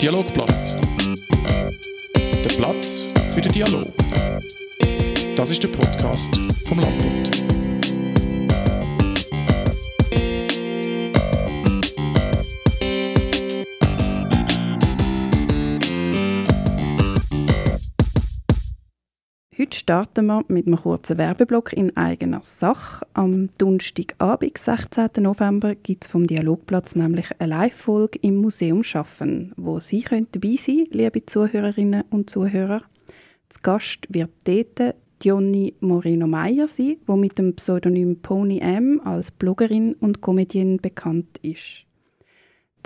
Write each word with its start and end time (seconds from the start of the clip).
Dialogplatz. 0.00 0.76
Der 2.16 2.56
Platz 2.56 3.08
für 3.34 3.42
den 3.42 3.52
Dialog. 3.52 3.92
Das 5.36 5.50
ist 5.50 5.62
der 5.62 5.68
Podcast 5.68 6.40
vom 6.64 6.80
Landbund. 6.80 7.49
Starten 19.90 20.26
wir 20.26 20.44
mit 20.46 20.68
einem 20.68 20.76
kurzen 20.76 21.18
Werbeblock 21.18 21.72
in 21.72 21.96
eigener 21.96 22.42
Sache. 22.44 23.04
Am 23.12 23.48
Donnerstagabend, 23.58 24.56
16. 24.56 25.08
November, 25.18 25.74
gibt 25.74 26.04
es 26.04 26.10
vom 26.12 26.28
Dialogplatz 26.28 26.94
nämlich 26.94 27.26
eine 27.40 27.50
Live-Folge 27.50 28.20
im 28.22 28.36
Museum 28.36 28.84
Schaffen, 28.84 29.52
wo 29.56 29.80
Sie 29.80 30.02
können 30.02 30.28
dabei 30.30 30.54
sein 30.64 30.86
liebe 30.92 31.26
Zuhörerinnen 31.26 32.04
und 32.08 32.30
Zuhörer. 32.30 32.82
Zu 33.48 33.58
Gast 33.64 34.06
wird 34.10 34.30
dort 34.44 34.94
Diony 35.24 35.74
Moreno 35.80 36.28
Meyer 36.28 36.68
sein, 36.68 36.98
die 37.08 37.16
mit 37.16 37.36
dem 37.36 37.56
Pseudonym 37.56 38.22
Pony 38.22 38.60
M 38.60 39.00
als 39.04 39.32
Bloggerin 39.32 39.94
und 39.94 40.20
Comedienne 40.20 40.76
bekannt 40.76 41.38
ist. 41.42 41.89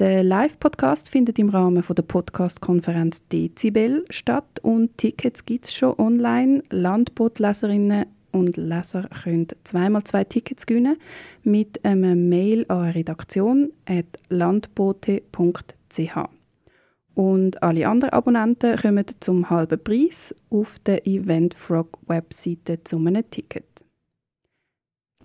Der 0.00 0.24
Live-Podcast 0.24 1.08
findet 1.08 1.38
im 1.38 1.50
Rahmen 1.50 1.84
der 1.88 2.02
Podcast-Konferenz 2.02 3.22
Dezibel 3.28 4.04
statt 4.10 4.58
und 4.62 4.98
Tickets 4.98 5.46
gibt 5.46 5.66
es 5.66 5.72
schon 5.72 5.96
online. 6.00 6.64
Landbootleserinnen 6.70 8.06
und 8.32 8.56
Leser 8.56 9.08
können 9.22 9.46
zweimal 9.62 10.02
zwei 10.02 10.24
Tickets 10.24 10.66
gewinnen 10.66 10.96
mit 11.44 11.84
einem 11.84 12.28
Mail 12.28 12.66
an 12.66 12.90
Redaktion 12.90 13.72
landbote.ch. 14.30 16.18
Und 17.14 17.62
alle 17.62 17.88
anderen 17.88 18.14
Abonnenten 18.14 18.76
kommen 18.76 19.06
zum 19.20 19.48
halben 19.48 19.78
Preis 19.78 20.34
auf 20.50 20.76
der 20.80 21.06
Eventfrog-Webseite 21.06 22.82
zu 22.82 22.96
einem 22.96 23.30
Ticket. 23.30 23.73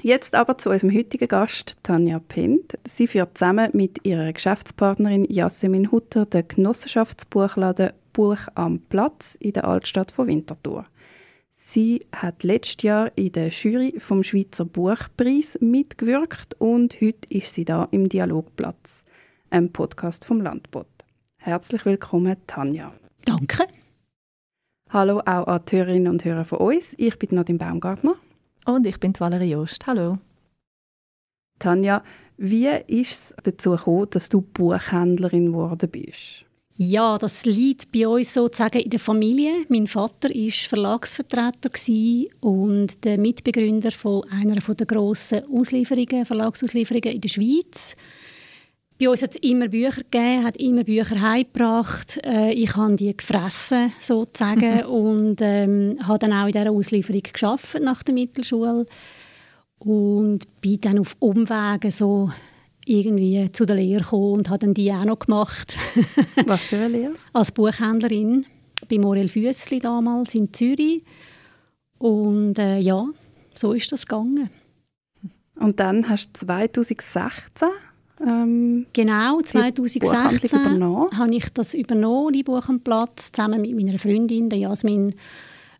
Jetzt 0.01 0.33
aber 0.33 0.57
zu 0.57 0.69
unserem 0.69 0.95
heutigen 0.95 1.27
Gast, 1.27 1.75
Tanja 1.83 2.19
Pent. 2.19 2.77
Sie 2.87 3.05
führt 3.05 3.37
zusammen 3.37 3.69
mit 3.73 4.05
ihrer 4.05 4.31
Geschäftspartnerin 4.31 5.25
Jasmin 5.25 5.91
Hutter 5.91 6.25
den 6.25 6.47
Genossenschaftsbuchladen 6.47 7.91
Buch 8.13 8.39
am 8.55 8.79
Platz 8.79 9.35
in 9.41 9.53
der 9.53 9.65
Altstadt 9.67 10.11
von 10.11 10.27
Winterthur. 10.27 10.85
Sie 11.51 12.05
hat 12.15 12.43
letztes 12.43 12.83
Jahr 12.83 13.11
in 13.15 13.33
der 13.33 13.49
Jury 13.49 13.99
vom 13.99 14.23
Schweizer 14.23 14.63
Buchpreis 14.63 15.57
mitgewirkt 15.59 16.55
und 16.59 17.01
heute 17.01 17.27
ist 17.29 17.53
sie 17.53 17.65
da 17.65 17.89
im 17.91 18.07
Dialogplatz, 18.07 19.03
einem 19.49 19.73
Podcast 19.73 20.23
vom 20.23 20.39
Landbot. 20.39 20.87
Herzlich 21.37 21.85
willkommen, 21.85 22.37
Tanja. 22.47 22.93
Danke. 23.25 23.65
Hallo 24.89 25.19
auch 25.19 25.47
an 25.47 25.61
die 25.69 25.75
Hörerinnen 25.75 26.07
und 26.07 26.23
Hörer 26.23 26.45
von 26.45 26.59
uns. 26.59 26.95
Ich 26.97 27.19
bin 27.19 27.35
Nadine 27.35 27.59
Baumgartner. 27.59 28.15
Und 28.69 28.85
ich 28.85 28.99
bin 28.99 29.13
Valerie 29.17 29.51
Jost. 29.51 29.87
Hallo. 29.87 30.19
Tanja, 31.57 32.03
wie 32.37 32.67
ist 32.87 33.11
es 33.11 33.35
dazu 33.43 33.71
gekommen, 33.71 34.07
dass 34.11 34.29
du 34.29 34.41
Buchhändlerin 34.41 35.47
geworden 35.47 35.89
bist? 35.89 36.45
Ja, 36.75 37.17
das 37.17 37.43
liegt 37.45 37.91
bei 37.91 38.07
uns 38.07 38.33
sozusagen 38.33 38.79
in 38.79 38.89
der 38.91 38.99
Familie. 38.99 39.65
Mein 39.69 39.87
Vater 39.87 40.29
war 40.29 40.51
Verlagsvertreter 40.51 41.71
und 42.41 43.03
der 43.03 43.17
Mitbegründer 43.17 43.91
von 43.91 44.23
einer 44.29 44.55
der 44.61 44.85
grossen 44.85 45.43
Auslieferungen, 45.51 46.25
Verlagsauslieferungen 46.25 47.15
in 47.15 47.21
der 47.21 47.27
Schweiz. 47.27 47.97
Bei 48.99 49.07
uns 49.07 49.21
hat 49.21 49.31
es 49.31 49.37
immer 49.37 49.69
Bücher 49.69 50.03
gegeben, 50.03 50.43
hat 50.43 50.57
immer 50.57 50.83
Bücher 50.83 51.21
heimgebracht. 51.21 52.19
Äh, 52.25 52.51
ich 52.51 52.75
habe 52.75 52.97
die 52.97 53.15
gefressen, 53.15 53.93
sozusagen, 53.97 54.83
und 54.85 55.37
ähm, 55.39 55.97
habe 56.05 56.19
dann 56.19 56.33
auch 56.33 56.47
in 56.47 56.51
dieser 56.51 56.69
Auslieferung 56.69 57.23
geschafft 57.31 57.79
nach 57.81 58.03
der 58.03 58.13
Mittelschule 58.13 58.85
und 59.77 60.39
bin 60.59 60.81
dann 60.81 60.99
auf 60.99 61.15
Umwegen 61.19 61.91
so 61.91 62.29
irgendwie 62.85 63.49
zu 63.53 63.65
der 63.65 63.77
Lehre 63.77 64.01
gekommen 64.01 64.33
und 64.33 64.49
habe 64.49 64.59
dann 64.59 64.73
die 64.73 64.91
auch 64.91 65.05
noch 65.05 65.19
gemacht. 65.19 65.77
Was 66.45 66.65
für 66.65 66.77
eine 66.77 66.87
Lehre? 66.89 67.13
Als 67.31 67.53
Buchhändlerin 67.53 68.45
bei 68.89 68.97
Morel 68.97 69.29
Füssli 69.29 69.79
damals 69.79 70.35
in 70.35 70.53
Zürich. 70.53 71.03
Und 71.99 72.59
äh, 72.59 72.79
ja, 72.79 73.05
so 73.55 73.71
ist 73.71 73.93
das 73.93 74.05
gegangen. 74.05 74.49
Und 75.55 75.79
dann 75.79 76.09
hast 76.09 76.31
du 76.33 76.45
2016 76.45 77.69
ähm, 78.25 78.85
genau, 78.93 79.41
2016 79.41 80.83
habe 80.83 81.35
ich 81.35 81.49
das 81.53 81.73
übernommen, 81.73 82.33
die 82.33 82.43
Buch 82.43 82.67
am 82.67 82.81
Platz, 82.81 83.31
zusammen 83.31 83.61
mit 83.61 83.75
meiner 83.75 83.99
Freundin, 83.99 84.49
der 84.49 84.59
Jasmin. 84.59 85.15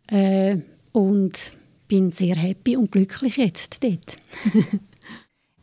Äh, 0.06 0.58
und 0.92 1.54
bin 1.88 2.12
sehr 2.12 2.36
happy 2.36 2.76
und 2.76 2.92
glücklich 2.92 3.36
jetzt 3.36 3.82
dort. 3.82 4.16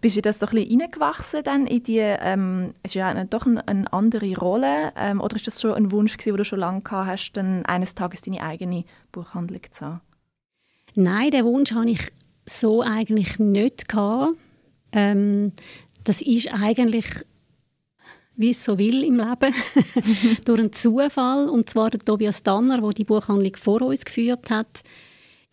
Bist 0.02 0.16
du 0.16 0.22
das 0.22 0.40
so 0.40 0.46
ein 0.46 0.56
bisschen 0.56 0.82
reingewachsen 0.82 1.44
dann 1.44 1.66
in 1.66 1.82
die, 1.82 1.98
ähm, 1.98 2.74
es 2.84 2.92
ist 2.92 2.96
ja 2.96 3.10
eine, 3.10 3.26
doch 3.26 3.48
eine, 3.48 3.68
eine 3.68 3.92
andere 3.92 4.36
Rolle, 4.36 4.92
ähm, 4.96 5.22
oder 5.22 5.38
ist 5.38 5.48
das 5.48 5.60
schon 5.60 5.74
ein 5.74 5.92
Wunsch 5.92 6.18
gewesen, 6.18 6.36
den 6.36 6.38
du 6.38 6.46
schon 6.46 6.60
lange 6.60 6.82
gehabt 6.82 7.08
hast, 7.08 7.32
dann 7.34 7.66
eines 7.66 7.96
Tages 7.96 8.22
deine 8.22 8.42
eigene 8.42 8.84
Buchhandlung 9.12 9.62
zu 9.72 9.86
haben? 9.86 10.02
Nein, 10.96 11.32
den 11.32 11.46
Wunsch 11.46 11.72
hatte 11.72 11.90
ich 11.90 12.12
so 12.46 12.82
eigentlich 12.82 13.40
nicht 13.40 13.88
gehabt. 13.88 14.38
Ähm, 14.92 15.52
das 16.08 16.22
ist 16.22 16.48
eigentlich 16.54 17.06
wie 18.38 18.52
es 18.52 18.64
so 18.64 18.78
will 18.78 19.04
im 19.04 19.18
Leben, 19.18 19.54
durch 20.46 20.60
einen 20.60 20.72
Zufall. 20.72 21.50
Und 21.50 21.70
zwar 21.70 21.90
der 21.90 22.00
Tobias 22.00 22.44
Danner, 22.44 22.80
der 22.80 22.90
die 22.92 23.04
Buchhandlung 23.04 23.56
vor 23.56 23.82
uns 23.82 24.06
geführt 24.06 24.50
hat, 24.50 24.84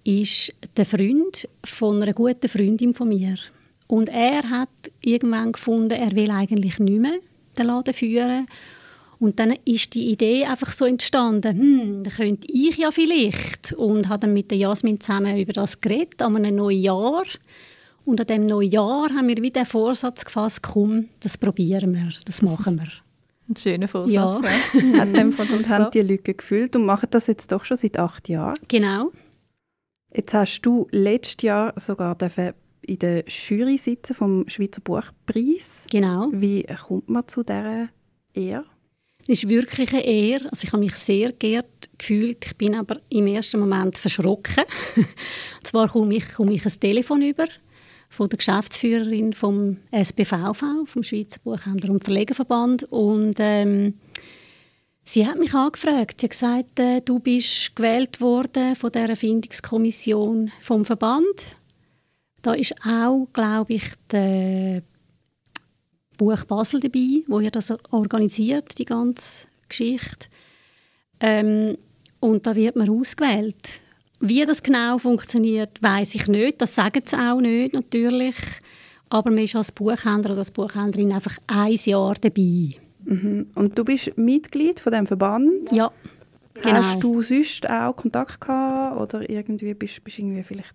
ist 0.05 0.55
der 0.77 0.85
Freund 0.85 1.49
von 1.65 2.03
einer 2.03 2.13
guten 2.13 2.49
Freundin 2.49 2.95
von 2.95 3.09
mir. 3.09 3.37
Und 3.87 4.11
er 4.11 4.49
hat 4.51 4.69
irgendwann 5.01 5.53
gefunden, 5.53 5.93
er 5.93 6.15
will 6.15 6.31
eigentlich 6.31 6.79
nicht 6.79 7.01
mehr 7.01 7.19
den 7.57 7.67
Laden 7.67 7.95
führen. 7.95 8.47
Und 9.19 9.39
dann 9.39 9.55
ist 9.65 9.95
die 9.95 10.11
Idee 10.11 10.45
einfach 10.45 10.73
so 10.73 10.85
entstanden, 10.85 11.59
hm, 11.59 12.05
da 12.05 12.11
könnte 12.11 12.47
ich 12.53 12.77
ja 12.77 12.91
vielleicht. 12.91 13.73
Und 13.73 14.11
hat 14.11 14.25
dann 14.25 14.35
mit 14.35 14.51
der 14.51 14.59
Jasmin 14.59 15.01
zusammen 15.01 15.39
über 15.39 15.55
das 15.55 15.81
geredet, 15.81 16.21
an 16.21 16.37
einem 16.37 16.57
neuen 16.57 16.83
Jahr. 16.83 17.25
Und 18.05 18.21
an 18.21 18.27
diesem 18.27 18.47
neuen 18.47 18.71
Jahr 18.71 19.09
haben 19.11 19.29
wir 19.29 19.37
wieder 19.37 19.63
den 19.63 19.67
Vorsatz 19.67 20.25
gefasst, 20.25 20.63
komm, 20.63 21.09
das 21.21 21.39
probieren 21.39 21.95
wir, 21.95 22.11
das 22.27 22.43
machen 22.43 22.79
wir. 22.79 22.89
Ein 23.49 23.57
schöner 23.57 23.89
Vorsatz. 23.89 24.13
Ja. 24.13 24.41
hat 25.01 25.17
dem 25.17 25.33
von 25.33 25.49
und 25.49 25.69
haben 25.69 25.91
die 25.93 26.01
Lücke 26.01 26.35
gefüllt 26.35 26.77
und 26.77 26.87
machen 26.87 27.09
das 27.11 27.27
jetzt 27.27 27.53
doch 27.53 27.65
schon 27.65 27.77
seit 27.77 27.99
acht 27.99 28.29
Jahren. 28.29 28.55
Genau. 28.69 29.11
Jetzt 30.15 30.33
hast 30.33 30.63
du 30.63 30.87
letztes 30.91 31.43
Jahr 31.43 31.75
sogar 31.77 32.17
in 32.83 32.99
der 32.99 33.25
Jury 33.27 33.79
sitzen 33.79 34.15
vom 34.15 34.49
Schweizer 34.49 34.81
Buchpreis. 34.81 35.85
Genau. 35.91 36.29
Wie 36.33 36.65
kommt 36.87 37.09
man 37.09 37.27
zu 37.27 37.43
dieser 37.43 37.89
Ehre? 38.33 38.65
Es 39.27 39.43
ist 39.43 39.49
wirklich 39.49 39.93
eine 39.93 40.05
Ehre. 40.05 40.45
Also 40.53 40.65
ich 40.65 40.73
habe 40.73 40.83
mich 40.83 40.95
sehr 40.95 41.33
geehrt 41.33 41.89
gefühlt. 41.97 42.45
Ich 42.45 42.57
bin 42.57 42.75
aber 42.75 43.01
im 43.09 43.27
ersten 43.27 43.59
Moment 43.59 43.97
verschrocken. 43.97 44.65
Und 44.97 45.67
zwar 45.67 45.89
komme 45.89 46.15
ich, 46.15 46.35
komme 46.35 46.53
ich 46.53 46.65
ein 46.65 46.81
Telefon 46.81 47.23
über 47.23 47.47
von 48.15 48.29
der 48.29 48.39
Geschäftsführerin 48.39 49.33
vom 49.33 49.79
SBVV, 49.91 50.87
vom 50.87 51.03
Schweizer 51.03 51.41
Buchhändler- 51.45 51.91
und 51.91 52.05
Verlegerverband. 52.05 52.85
Und 52.85 53.35
ähm, 53.39 53.95
sie 55.03 55.27
hat 55.27 55.39
mich 55.39 55.53
angefragt. 55.53 56.21
Sie 56.21 56.27
hat 56.27 56.31
gesagt, 56.31 56.79
äh, 56.79 57.01
du 57.01 57.19
bist 57.19 57.75
gewählt 57.75 58.21
worden 58.21 58.77
von 58.77 58.93
der 58.93 59.09
Erfindungskommission 59.09 60.53
vom 60.61 60.85
Verband. 60.85 61.57
Da 62.41 62.55
ist 62.55 62.75
auch, 62.87 63.27
glaube 63.33 63.75
ich, 63.75 63.85
der 64.13 64.83
Buch 66.17 66.45
Basel 66.45 66.81
dabei, 66.81 67.25
wo 67.27 67.41
ihr 67.41 67.51
das 67.51 67.73
organisiert, 67.91 68.79
die 68.79 68.85
ganze 68.85 69.49
Geschichte. 69.69 70.29
Ähm, 71.19 71.77
und 72.21 72.47
da 72.47 72.55
wird 72.55 72.77
man 72.77 72.89
ausgewählt. 72.91 73.81
Wie 74.27 74.45
das 74.47 74.63
genau 74.63 74.97
funktioniert, 74.97 75.83
weiß 75.83 76.15
ich 76.15 76.29
nicht. 76.29 76.61
Das 76.61 76.75
sagen 76.75 77.03
sie 77.05 77.17
auch 77.17 77.41
nicht, 77.41 77.75
natürlich. 77.75 78.37
Aber 79.11 79.31
man 79.31 79.45
ist 79.45 79.55
als 79.55 79.71
Buchhändler 79.71 80.31
oder 80.31 80.39
als 80.39 80.51
Buchhändlerin 80.51 81.13
einfach 81.13 81.37
ein 81.47 81.75
Jahr 81.85 82.15
dabei. 82.19 82.71
Mhm. 83.05 83.51
Und 83.55 83.79
du 83.79 83.85
bist 83.85 84.17
Mitglied 84.17 84.81
von 84.81 84.93
dem 84.93 85.07
Verband? 85.07 85.71
Ja, 85.73 85.93
genau. 86.55 86.83
Hast 86.83 87.03
du 87.03 87.23
sonst 87.23 87.69
auch 87.69 87.95
Kontakt 87.97 88.41
gehabt 88.41 88.99
oder 88.99 89.29
irgendwie 89.29 89.75
bist, 89.75 90.01
du 90.03 90.11
irgendwie 90.11 90.43
vielleicht... 90.43 90.75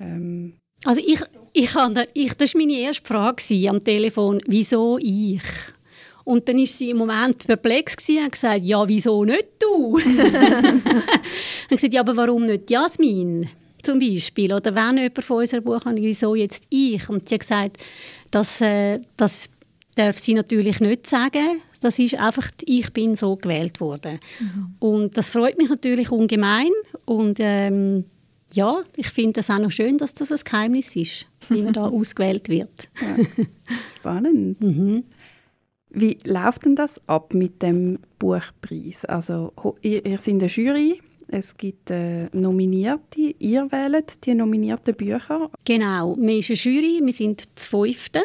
Ähm 0.00 0.54
also 0.84 1.00
ich, 1.00 1.22
ich, 1.52 1.70
ich, 2.14 2.34
das 2.34 2.54
war 2.54 2.60
meine 2.60 2.78
erste 2.78 3.06
Frage 3.06 3.68
am 3.68 3.84
Telefon. 3.84 4.42
Wieso 4.46 4.98
ich? 4.98 5.42
Und 6.24 6.48
dann 6.48 6.58
war 6.58 6.66
sie 6.66 6.90
im 6.90 6.98
Moment 6.98 7.46
perplex 7.46 7.96
und 8.08 8.22
hat 8.22 8.32
gesagt, 8.32 8.64
ja, 8.64 8.86
wieso 8.88 9.24
nicht 9.24 9.48
du? 9.58 9.98
dann 10.16 10.82
gesagt, 11.70 11.94
ja, 11.94 12.00
aber 12.00 12.16
warum 12.16 12.46
nicht 12.46 12.70
Jasmin? 12.70 13.48
Zum 13.82 13.98
Beispiel. 13.98 14.52
Oder 14.52 14.74
wenn 14.74 14.98
jemand 14.98 15.24
von 15.24 15.38
unserer 15.38 15.62
Buchhandlung, 15.62 16.06
wieso 16.06 16.34
jetzt 16.34 16.64
ich? 16.68 17.08
Und 17.08 17.28
sie 17.28 17.36
hat 17.36 17.40
gesagt, 17.40 17.76
dass, 18.30 18.60
äh, 18.60 19.00
dass 19.16 19.48
darf 20.00 20.18
sie 20.18 20.34
natürlich 20.34 20.80
nicht 20.80 21.06
sagen. 21.06 21.60
Das 21.80 21.98
ist 21.98 22.14
einfach, 22.14 22.50
ich 22.64 22.92
bin 22.92 23.16
so 23.16 23.36
gewählt 23.36 23.80
worden. 23.80 24.20
Mhm. 24.38 24.74
Und 24.78 25.16
das 25.16 25.30
freut 25.30 25.58
mich 25.58 25.68
natürlich 25.68 26.10
ungemein. 26.10 26.70
Und 27.04 27.38
ähm, 27.40 28.04
ja, 28.52 28.82
ich 28.96 29.08
finde 29.08 29.40
es 29.40 29.50
auch 29.50 29.58
noch 29.58 29.70
schön, 29.70 29.96
dass 29.98 30.14
das 30.14 30.30
ein 30.30 30.40
Geheimnis 30.44 30.94
ist, 30.96 31.26
wie 31.48 31.62
man 31.62 31.72
da 31.72 31.86
ausgewählt 31.88 32.48
wird. 32.48 32.88
Ja. 33.00 33.46
Spannend. 33.98 34.60
Mhm. 34.60 35.04
Wie 35.90 36.18
läuft 36.24 36.64
denn 36.64 36.76
das 36.76 37.00
ab 37.08 37.34
mit 37.34 37.62
dem 37.62 37.98
Buchpreis? 38.18 39.04
Also 39.04 39.52
ihr, 39.82 40.04
ihr 40.06 40.18
seid 40.18 40.34
eine 40.34 40.46
Jury, 40.46 41.00
es 41.28 41.56
gibt 41.56 41.90
äh, 41.90 42.28
Nominierte, 42.32 43.34
ihr 43.38 43.70
wählt 43.70 44.24
die 44.24 44.34
nominierten 44.34 44.94
Bücher. 44.94 45.50
Genau, 45.64 46.16
wir 46.18 46.42
sind 46.42 46.66
eine 46.66 46.74
Jury, 46.76 47.00
wir 47.04 47.12
sind 47.12 47.48
das 47.54 47.66
fünfte. 47.66 48.24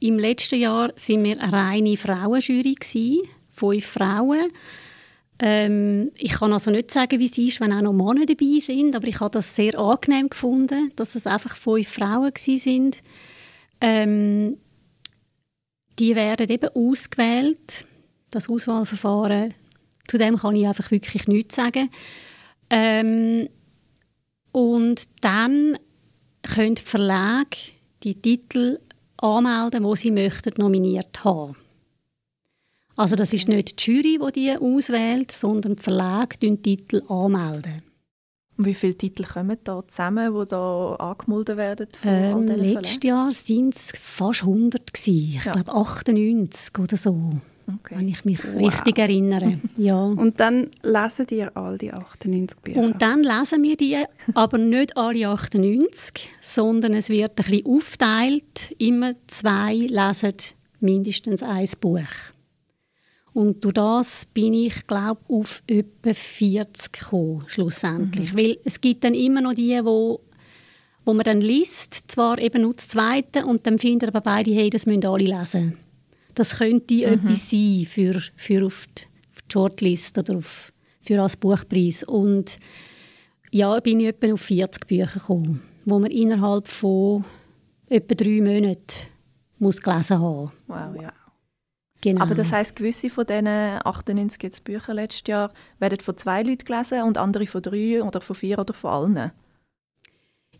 Im 0.00 0.18
letzten 0.18 0.58
Jahr 0.58 0.88
waren 0.88 1.24
wir 1.24 1.40
eine 1.40 1.52
reine 1.52 1.96
Frauenjury, 1.96 2.76
fünf 3.52 3.86
Frauen. 3.86 4.50
Ähm, 5.38 6.10
ich 6.16 6.32
kann 6.32 6.52
also 6.52 6.70
nicht 6.70 6.90
sagen, 6.90 7.18
wie 7.18 7.24
es 7.24 7.38
ist, 7.38 7.60
wenn 7.60 7.72
auch 7.72 7.80
noch 7.80 7.92
Männer 7.92 8.26
dabei 8.26 8.60
sind, 8.60 8.94
aber 8.94 9.06
ich 9.06 9.20
habe 9.20 9.30
das 9.30 9.56
sehr 9.56 9.78
angenehm 9.78 10.28
gefunden, 10.28 10.92
dass 10.96 11.14
es 11.14 11.26
einfach 11.26 11.56
fünf 11.56 11.88
Frauen 11.88 12.32
sind. 12.36 13.02
Ähm, 13.80 14.58
die 16.00 16.16
werden 16.16 16.48
eben 16.48 16.70
ausgewählt. 16.74 17.86
Das 18.30 18.48
Auswahlverfahren, 18.48 19.54
zu 20.08 20.18
dem 20.18 20.36
kann 20.36 20.56
ich 20.56 20.66
einfach 20.66 20.90
wirklich 20.90 21.28
nichts 21.28 21.56
sagen. 21.56 21.90
Ähm, 22.70 23.48
und 24.52 25.08
dann 25.20 25.78
können 26.42 26.74
die 26.74 26.82
Verlage 26.82 27.56
die 28.02 28.14
Titel 28.14 28.78
anmelden, 29.18 29.84
wo 29.84 29.94
sie 29.94 30.10
möchten 30.10 30.54
nominiert 30.56 31.22
haben. 31.22 31.56
Also 32.96 33.14
das 33.14 33.32
ist 33.32 33.48
nicht 33.48 33.86
die 33.86 33.92
Jury, 33.92 34.18
die 34.18 34.40
die 34.40 34.56
auswählt, 34.56 35.30
sondern 35.32 35.76
die 35.76 35.82
Verlage 35.82 36.38
die 36.38 36.56
Titel 36.56 37.02
anmelden. 37.08 37.82
Wie 38.64 38.74
viele 38.74 38.94
Titel 38.94 39.24
kommen 39.24 39.56
da 39.64 39.82
zusammen, 39.86 40.34
die 40.34 40.48
da 40.48 40.94
angemeldet 40.96 42.04
werden? 42.04 42.48
Ähm, 42.48 42.56
letztes 42.56 43.02
Jahr 43.02 43.28
waren 43.28 43.68
es 43.70 43.92
fast 43.98 44.42
100 44.42 44.92
gewesen. 44.92 45.36
Ich 45.38 45.44
ja. 45.44 45.52
glaube 45.52 45.72
98 45.72 46.78
oder 46.78 46.96
so. 46.96 47.30
Okay. 47.66 47.94
Wenn 47.96 48.08
ich 48.08 48.24
mich 48.24 48.40
wow. 48.44 48.66
richtig 48.66 48.98
erinnere. 48.98 49.60
Ja. 49.76 50.02
Und 50.02 50.40
dann 50.40 50.68
lesen 50.82 51.26
ihr 51.30 51.56
all 51.56 51.78
die 51.78 51.92
98 51.92 52.58
Bücher? 52.58 52.80
Und 52.80 53.00
dann 53.00 53.22
lesen 53.22 53.62
wir 53.62 53.76
die, 53.76 53.96
aber 54.34 54.58
nicht 54.58 54.96
alle 54.96 55.28
98, 55.28 56.28
sondern 56.40 56.94
es 56.94 57.08
wird 57.08 57.30
ein 57.30 57.34
bisschen 57.36 57.66
aufteilt. 57.66 58.74
Immer 58.78 59.14
zwei 59.26 59.74
lesen 59.74 60.34
mindestens 60.80 61.42
ein 61.42 61.68
Buch. 61.80 62.29
Und 63.32 63.64
durch 63.64 63.74
das 63.74 64.26
bin 64.26 64.54
ich, 64.54 64.86
glaube 64.86 65.20
auf 65.28 65.62
etwa 65.66 66.12
40 66.12 66.92
gekommen, 66.92 67.44
schlussendlich. 67.46 68.32
Mhm. 68.32 68.38
Weil 68.38 68.58
es 68.64 68.80
gibt 68.80 69.04
dann 69.04 69.14
immer 69.14 69.40
noch 69.40 69.54
die, 69.54 69.78
wo, 69.84 70.20
wo 71.04 71.14
man 71.14 71.24
dann 71.24 71.40
liest, 71.40 72.10
zwar 72.10 72.38
eben 72.38 72.62
nur 72.62 72.74
das 72.74 72.88
Zweite, 72.88 73.46
und 73.46 73.66
dann 73.66 73.78
findet 73.78 74.08
aber 74.08 74.20
beide, 74.20 74.50
hey, 74.52 74.68
das 74.68 74.86
müssen 74.86 75.06
alle 75.06 75.24
lesen. 75.24 75.78
Das 76.34 76.58
könnte 76.58 76.94
mhm. 76.94 77.02
etwas 77.02 77.50
sein 77.50 77.86
für, 77.88 78.20
für 78.36 78.66
auf 78.66 78.86
die, 78.96 79.04
auf 79.04 79.42
die 79.42 79.52
Shortlist 79.52 80.18
oder 80.18 80.36
auf, 80.36 80.72
für 81.00 81.22
als 81.22 81.36
Buchpreis. 81.36 82.02
Und 82.02 82.58
ja, 83.52 83.78
bin 83.80 84.00
ich 84.00 84.08
etwa 84.08 84.32
auf 84.32 84.40
40 84.40 84.86
Bücher 84.86 85.20
gekommen, 85.20 85.62
wo 85.84 85.98
man 86.00 86.10
innerhalb 86.10 86.66
von 86.66 87.24
etwa 87.88 88.14
drei 88.14 88.40
Monaten 88.40 89.08
muss 89.58 89.80
gelesen 89.80 90.18
haben. 90.18 90.52
Wow, 90.66 91.00
ja. 91.00 91.12
Genau. 92.00 92.22
Aber 92.22 92.34
das 92.34 92.50
heißt, 92.50 92.76
gewisse 92.76 93.10
von 93.10 93.26
diesen 93.26 93.46
98 93.46 94.42
jetzt 94.42 94.64
Büchern 94.64 94.96
letztes 94.96 95.28
Jahr 95.28 95.52
werden 95.78 96.00
von 96.00 96.16
zwei 96.16 96.42
Leuten 96.42 96.64
gelesen 96.64 97.02
und 97.02 97.18
andere 97.18 97.46
von 97.46 97.62
drei 97.62 98.02
oder 98.02 98.20
von 98.20 98.36
vier 98.36 98.58
oder 98.58 98.72
von 98.72 98.90
allen? 98.90 99.32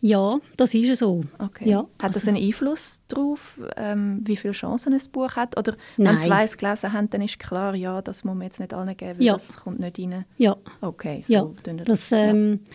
Ja, 0.03 0.39
das 0.57 0.73
ist 0.73 0.99
so. 0.99 1.21
Okay. 1.37 1.69
Ja, 1.69 1.81
hat 1.99 2.15
das 2.15 2.27
also 2.27 2.29
einen 2.31 2.43
Einfluss 2.43 3.01
darauf, 3.07 3.61
ähm, 3.77 4.21
wie 4.23 4.35
viele 4.35 4.53
Chancen 4.53 4.93
ein 4.93 5.01
Buch 5.11 5.35
hat? 5.35 5.57
Oder 5.59 5.77
Nein. 5.97 6.15
wenn 6.15 6.21
zwei 6.21 6.43
es 6.43 6.57
gelesen 6.57 6.91
haben, 6.91 7.09
dann 7.11 7.21
ist 7.21 7.37
klar, 7.37 7.75
ja, 7.75 8.01
das 8.01 8.23
muss 8.23 8.35
man 8.35 8.43
jetzt 8.43 8.59
nicht 8.59 8.73
allen 8.73 8.97
geben, 8.97 9.21
ja. 9.21 9.33
das 9.33 9.57
kommt 9.57 9.79
nicht 9.79 9.99
rein? 9.99 10.25
Ja. 10.37 10.57
Okay, 10.81 11.21
so 11.21 11.33
ja. 11.33 11.51
das. 11.63 11.85
das 11.85 12.11
ähm, 12.13 12.61
ja 12.63 12.69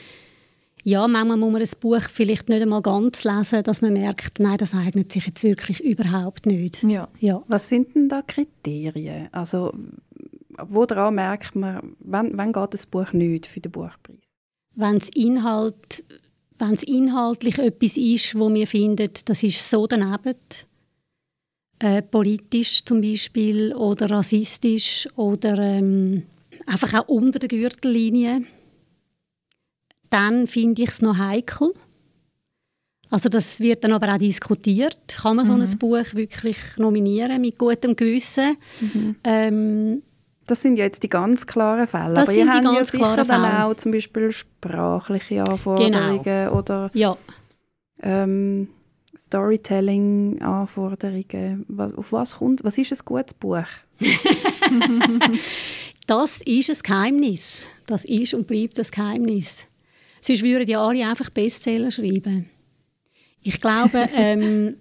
ja, 0.87 1.09
manchmal 1.09 1.37
muss 1.37 1.53
man 1.53 1.62
ein 1.62 1.69
Buch 1.81 2.09
vielleicht 2.12 2.49
nicht 2.49 2.62
einmal 2.62 2.81
ganz 2.81 3.25
lesen, 3.25 3.65
dass 3.65 3.83
man 3.83 3.94
merkt, 3.94 4.38
nein, 4.38 4.56
das 4.56 4.73
eignet 4.73 5.11
sich 5.11 5.27
jetzt 5.27 5.43
wirklich 5.43 5.81
überhaupt 5.81 6.47
nicht. 6.47 6.81
Ja. 6.85 7.09
ja. 7.19 7.43
Was 7.49 7.69
sind 7.69 7.97
denn 7.97 8.09
da 8.09 8.23
Kriterien? 8.23 9.29
Also, 9.33 9.73
woran 10.56 11.17
merkt 11.17 11.56
man, 11.56 11.97
wann, 11.99 12.38
wann 12.38 12.53
geht 12.53 12.75
das 12.75 12.87
Buch 12.87 13.12
nicht 13.12 13.47
für 13.47 13.59
den 13.59 13.73
Buchpreis? 13.73 14.21
Wenn 14.77 14.99
es 14.99 15.09
Inhalt, 15.09 16.05
wenn 16.61 16.75
es 16.75 16.85
inhaltlich 16.85 17.59
etwas 17.59 17.97
ist, 17.97 18.38
wo 18.38 18.55
wir 18.55 18.69
finden, 18.69 19.11
das 19.25 19.43
ist 19.43 19.69
so 19.69 19.88
daneben, 19.88 20.37
äh, 21.81 22.00
politisch 22.00 22.85
zum 22.85 23.00
Beispiel 23.00 23.75
oder 23.75 24.09
rassistisch 24.09 25.09
oder 25.17 25.59
ähm, 25.59 26.23
einfach 26.65 26.94
auch 26.94 27.09
unter 27.09 27.41
der 27.41 27.49
Gürtellinie, 27.49 28.44
dann 30.11 30.47
finde 30.47 30.82
ich 30.82 30.91
es 30.91 31.03
noch 31.03 31.19
heikel. 31.19 31.73
Also 33.11 33.29
das 33.29 33.61
wird 33.61 33.85
dann 33.85 33.93
aber 33.93 34.14
auch 34.14 34.19
diskutiert. 34.19 34.99
Kann 35.08 35.37
man 35.37 35.47
mhm. 35.47 35.64
so 35.64 35.73
ein 35.73 35.79
Buch 35.79 36.14
wirklich 36.14 36.58
nominieren 36.76 37.41
mit 37.41 37.56
gutem 37.58 37.94
Gewissen? 37.94 38.56
Mhm. 38.81 39.17
Ähm, 39.23 40.03
das 40.47 40.62
sind 40.62 40.76
ja 40.76 40.85
jetzt 40.85 41.03
die 41.03 41.08
ganz 41.08 41.47
klaren 41.47 41.87
Fälle. 41.87 42.14
Das 42.14 42.29
aber 42.29 42.32
sind 42.32 42.49
ihr 42.49 42.61
die 42.61 42.67
ganz 42.67 42.93
ja 42.93 42.99
klaren 42.99 43.29
dann 43.29 43.43
Fälle. 43.43 43.64
auch 43.64 43.75
zum 43.75 43.93
Beispiel 43.93 44.31
sprachliche 44.31 45.43
Anforderungen 45.43 46.23
genau. 46.23 46.59
oder 46.59 46.91
ja. 46.94 47.17
ähm, 48.02 48.69
Storytelling-Anforderungen. 49.19 51.64
Was, 51.69 51.94
auf 51.94 52.12
was 52.12 52.37
kommt? 52.37 52.62
Was 52.64 52.79
ist 52.79 52.93
ein 52.93 52.99
gutes 53.05 53.35
Buch? 53.35 53.67
das 56.06 56.41
ist 56.44 56.70
ein 56.70 56.79
Geheimnis. 56.82 57.62
Das 57.87 58.05
ist 58.05 58.35
und 58.35 58.47
bleibt 58.47 58.79
ein 58.79 58.87
Geheimnis. 58.91 59.64
Sonst 60.26 60.43
würden 60.43 60.69
ja 60.69 60.84
alle 60.84 61.06
einfach 61.06 61.31
Bestseller 61.31 61.93
schreiben. 61.93 62.50
Ich 63.43 63.61
glaube, 63.61 64.08
ähm, 64.14 64.76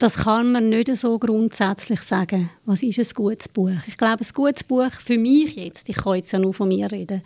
das 0.00 0.24
kann 0.24 0.50
man 0.50 0.68
nicht 0.68 0.94
so 0.96 1.16
grundsätzlich 1.16 2.00
sagen. 2.00 2.50
Was 2.64 2.82
ist 2.82 2.98
ein 2.98 3.14
gutes 3.14 3.48
Buch? 3.48 3.70
Ich 3.86 3.96
glaube, 3.96 4.24
ein 4.24 4.34
gutes 4.34 4.64
Buch 4.64 4.90
für 4.92 5.16
mich 5.16 5.54
jetzt, 5.54 5.88
ich 5.88 5.94
kann 5.94 6.16
jetzt 6.16 6.32
ja 6.32 6.40
nur 6.40 6.52
von 6.52 6.68
mir 6.68 6.90
reden, 6.90 7.22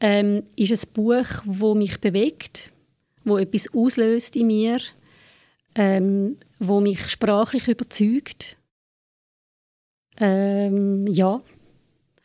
ähm, 0.00 0.44
ist 0.56 0.72
ein 0.72 0.92
Buch, 0.94 1.26
das 1.44 1.74
mich 1.76 2.00
bewegt, 2.00 2.72
wo 3.24 3.36
etwas 3.36 3.68
auslöst 3.74 4.36
in 4.36 4.46
mir, 4.46 4.78
ähm, 5.74 6.38
wo 6.58 6.80
mich 6.80 7.10
sprachlich 7.10 7.68
überzeugt. 7.68 8.56
Ähm, 10.16 11.06
ja, 11.08 11.42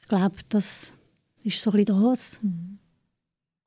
ich 0.01 0.08
glaube, 0.08 0.36
das 0.48 0.94
ist 1.44 1.62
so 1.62 1.72
ein 1.72 1.84
bisschen 1.84 2.01
das. 2.01 2.39
Mhm. 2.41 2.75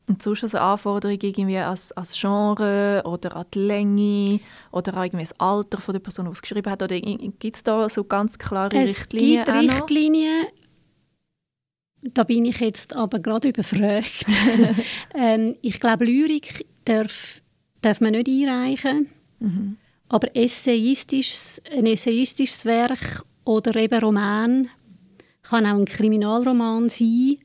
Und 0.09 0.23
sonst 0.23 0.43
also 0.43 0.59
Anforderungen 0.59 1.21
irgendwie 1.21 1.59
als, 1.59 1.93
als 1.93 2.19
Genre 2.19 3.03
oder 3.05 3.37
an 3.37 3.47
die 3.53 3.59
Länge 3.59 4.41
oder 4.73 5.05
irgendwie 5.05 5.25
das 5.25 5.39
Alter 5.39 5.79
von 5.79 5.93
der 5.93 6.01
Person, 6.01 6.27
die 6.27 6.33
es 6.33 6.43
geschrieben 6.43 6.71
hat? 6.71 6.83
Oder 6.83 6.99
gibt 6.99 7.57
es 7.57 7.63
da 7.63 7.89
so 7.89 8.05
ganz 8.05 8.39
klare 8.39 8.77
es 8.77 9.01
Richtlinien? 9.01 9.41
Es 9.41 9.47
gibt 9.47 9.73
Richtlinien. 9.73 10.47
Da 12.03 12.25
bin 12.25 12.45
ich 12.47 12.61
jetzt 12.61 12.95
aber 12.95 13.19
gerade 13.19 13.49
überfragt. 13.51 14.27
ähm, 15.15 15.57
ich 15.61 15.79
glaube, 15.79 16.07
Lyrik 16.07 16.67
darf, 16.85 17.43
darf 17.83 18.01
man 18.01 18.13
nicht 18.13 18.29
einreichen. 18.29 19.09
Mhm. 19.41 19.77
Aber 20.09 20.35
essayistisch, 20.35 21.61
ein 21.71 21.85
essayistisches 21.85 22.65
Werk 22.65 23.25
oder 23.45 23.77
eben 23.77 24.01
Roman, 24.01 24.69
kann 25.43 25.67
auch 25.67 25.77
ein 25.77 25.85
Kriminalroman 25.85 26.89
sein, 26.89 27.39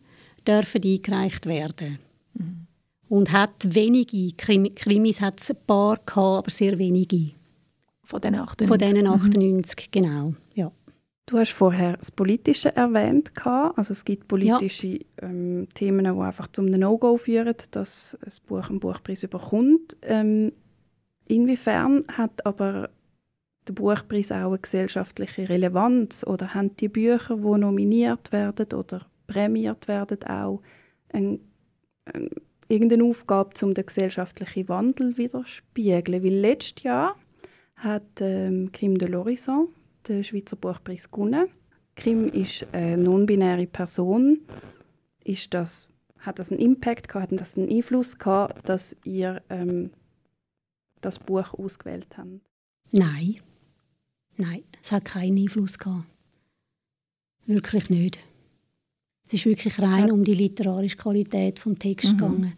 dürfen 0.47 0.81
eingereicht 0.83 1.45
werden. 1.45 1.99
Und 3.13 3.31
hat 3.31 3.75
wenige, 3.75 4.31
Krimis 4.35 5.21
hat 5.21 5.39
es 5.39 5.51
ein 5.51 5.57
paar 5.67 5.97
gehabt, 5.97 6.17
aber 6.17 6.49
sehr 6.49 6.79
wenige. 6.79 7.33
Von 8.01 8.19
den 8.21 8.33
98? 8.33 8.67
Von 8.67 8.79
diesen 8.79 9.05
98, 9.05 9.85
mhm. 9.85 9.91
genau, 9.91 10.33
ja. 10.55 10.71
Du 11.27 11.37
hast 11.37 11.51
vorher 11.51 11.97
das 11.97 12.09
Politische 12.09 12.75
erwähnt. 12.75 13.31
Also 13.45 13.91
es 13.91 14.03
gibt 14.03 14.27
politische 14.27 14.87
ja. 14.87 14.99
ähm, 15.21 15.67
Themen, 15.75 16.05
die 16.05 16.21
einfach 16.21 16.47
zum 16.53 16.65
No-Go 16.65 17.17
führen, 17.17 17.53
dass 17.69 18.17
ein 18.25 18.33
Buch 18.47 18.71
einen 18.71 18.79
Buchpreis 18.79 19.21
bekommt. 19.21 19.95
Ähm, 20.01 20.51
inwiefern 21.27 22.05
hat 22.07 22.43
aber 22.47 22.89
der 23.67 23.73
Buchpreis 23.73 24.31
auch 24.31 24.47
eine 24.47 24.57
gesellschaftliche 24.57 25.49
Relevanz? 25.49 26.23
Oder 26.25 26.55
haben 26.55 26.75
die 26.77 26.89
Bücher, 26.89 27.37
die 27.37 27.59
nominiert 27.59 28.31
werden 28.31 28.73
oder 28.73 29.05
prämiert 29.27 29.87
werden, 29.87 30.23
auch 30.23 30.63
einen 31.09 31.41
ähm, 32.11 32.31
irgendeine 32.73 33.03
Aufgabe, 33.05 33.51
um 33.61 33.73
den 33.73 33.85
gesellschaftlichen 33.85 34.67
Wandel 34.67 35.17
widerspiegeln. 35.17 36.23
Weil 36.23 36.33
letztes 36.33 36.83
Jahr 36.83 37.15
hat 37.75 38.19
ähm, 38.19 38.71
Kim 38.71 38.97
de 38.97 39.07
Lorison 39.07 39.69
den 40.07 40.23
Schweizer 40.23 40.55
Buchpreis 40.55 41.09
gewonnen. 41.09 41.47
Kim 41.95 42.27
ist 42.27 42.65
eine 42.71 42.97
non-binäre 42.97 43.67
Person. 43.67 44.39
Ist 45.23 45.53
das, 45.53 45.87
hat 46.19 46.39
das 46.39 46.51
einen 46.51 46.59
Impact 46.59 47.07
gehabt, 47.07 47.31
hat 47.31 47.39
das 47.39 47.57
einen 47.57 47.69
Einfluss 47.69 48.17
gehabt, 48.17 48.67
dass 48.67 48.95
ihr 49.03 49.41
ähm, 49.49 49.91
das 51.01 51.19
Buch 51.19 51.53
ausgewählt 51.53 52.17
habt? 52.17 52.41
Nein. 52.91 53.37
Nein, 54.35 54.63
es 54.81 54.91
hat 54.91 55.05
keinen 55.05 55.37
Einfluss 55.37 55.77
gehabt. 55.77 56.05
Wirklich 57.45 57.89
nicht. 57.89 58.19
Es 59.27 59.33
ist 59.33 59.45
wirklich 59.45 59.79
rein 59.79 60.11
um 60.11 60.23
die 60.23 60.33
literarische 60.33 60.97
Qualität 60.97 61.63
des 61.63 61.79
Textes 61.79 62.13
mhm. 62.13 62.17
gegangen. 62.17 62.53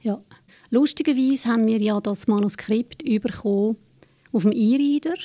Ja. 0.00 0.22
Lustigerweise 0.70 1.48
haben 1.48 1.66
wir 1.66 1.78
ja 1.78 2.00
das 2.00 2.26
Manuskript 2.26 3.04
bekommen 3.04 3.76
auf 4.32 4.42
dem 4.42 4.52
E-Reader. 4.52 5.16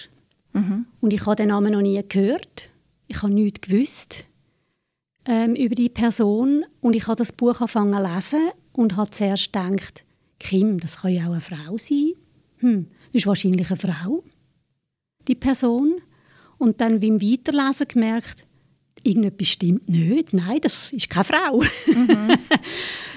Mhm. 0.53 0.85
Und 1.01 1.13
ich 1.13 1.25
habe 1.25 1.35
den 1.35 1.49
Namen 1.49 1.73
noch 1.73 1.81
nie 1.81 2.01
gehört. 2.07 2.69
Ich 3.07 3.21
habe 3.21 3.33
nichts 3.33 3.61
gewusst 3.61 4.25
ähm, 5.25 5.55
über 5.55 5.75
die 5.75 5.89
Person. 5.89 6.65
Und 6.81 6.95
ich 6.95 7.07
habe 7.07 7.17
das 7.17 7.31
Buch 7.31 7.59
angefangen 7.59 7.93
zu 7.93 8.13
lesen 8.13 8.49
und 8.73 8.95
habe 8.95 9.11
zuerst 9.11 9.51
gedacht, 9.51 10.05
Kim, 10.39 10.79
das 10.79 11.01
kann 11.01 11.13
ja 11.13 11.27
auch 11.27 11.31
eine 11.31 11.41
Frau 11.41 11.77
sein. 11.77 12.13
Hm, 12.57 12.87
das 13.11 13.21
ist 13.21 13.27
wahrscheinlich 13.27 13.69
eine 13.69 13.77
Frau, 13.77 14.23
die 15.27 15.35
Person. 15.35 15.95
Und 16.57 16.81
dann 16.81 16.99
beim 16.99 17.21
Weiterlesen 17.21 17.87
gemerkt, 17.87 18.45
irgendetwas 19.03 19.47
stimmt 19.47 19.87
nicht. 19.89 20.33
Nein, 20.33 20.59
das 20.61 20.91
ist 20.91 21.09
keine 21.09 21.23
Frau. 21.23 21.61
Mhm. 21.87 22.37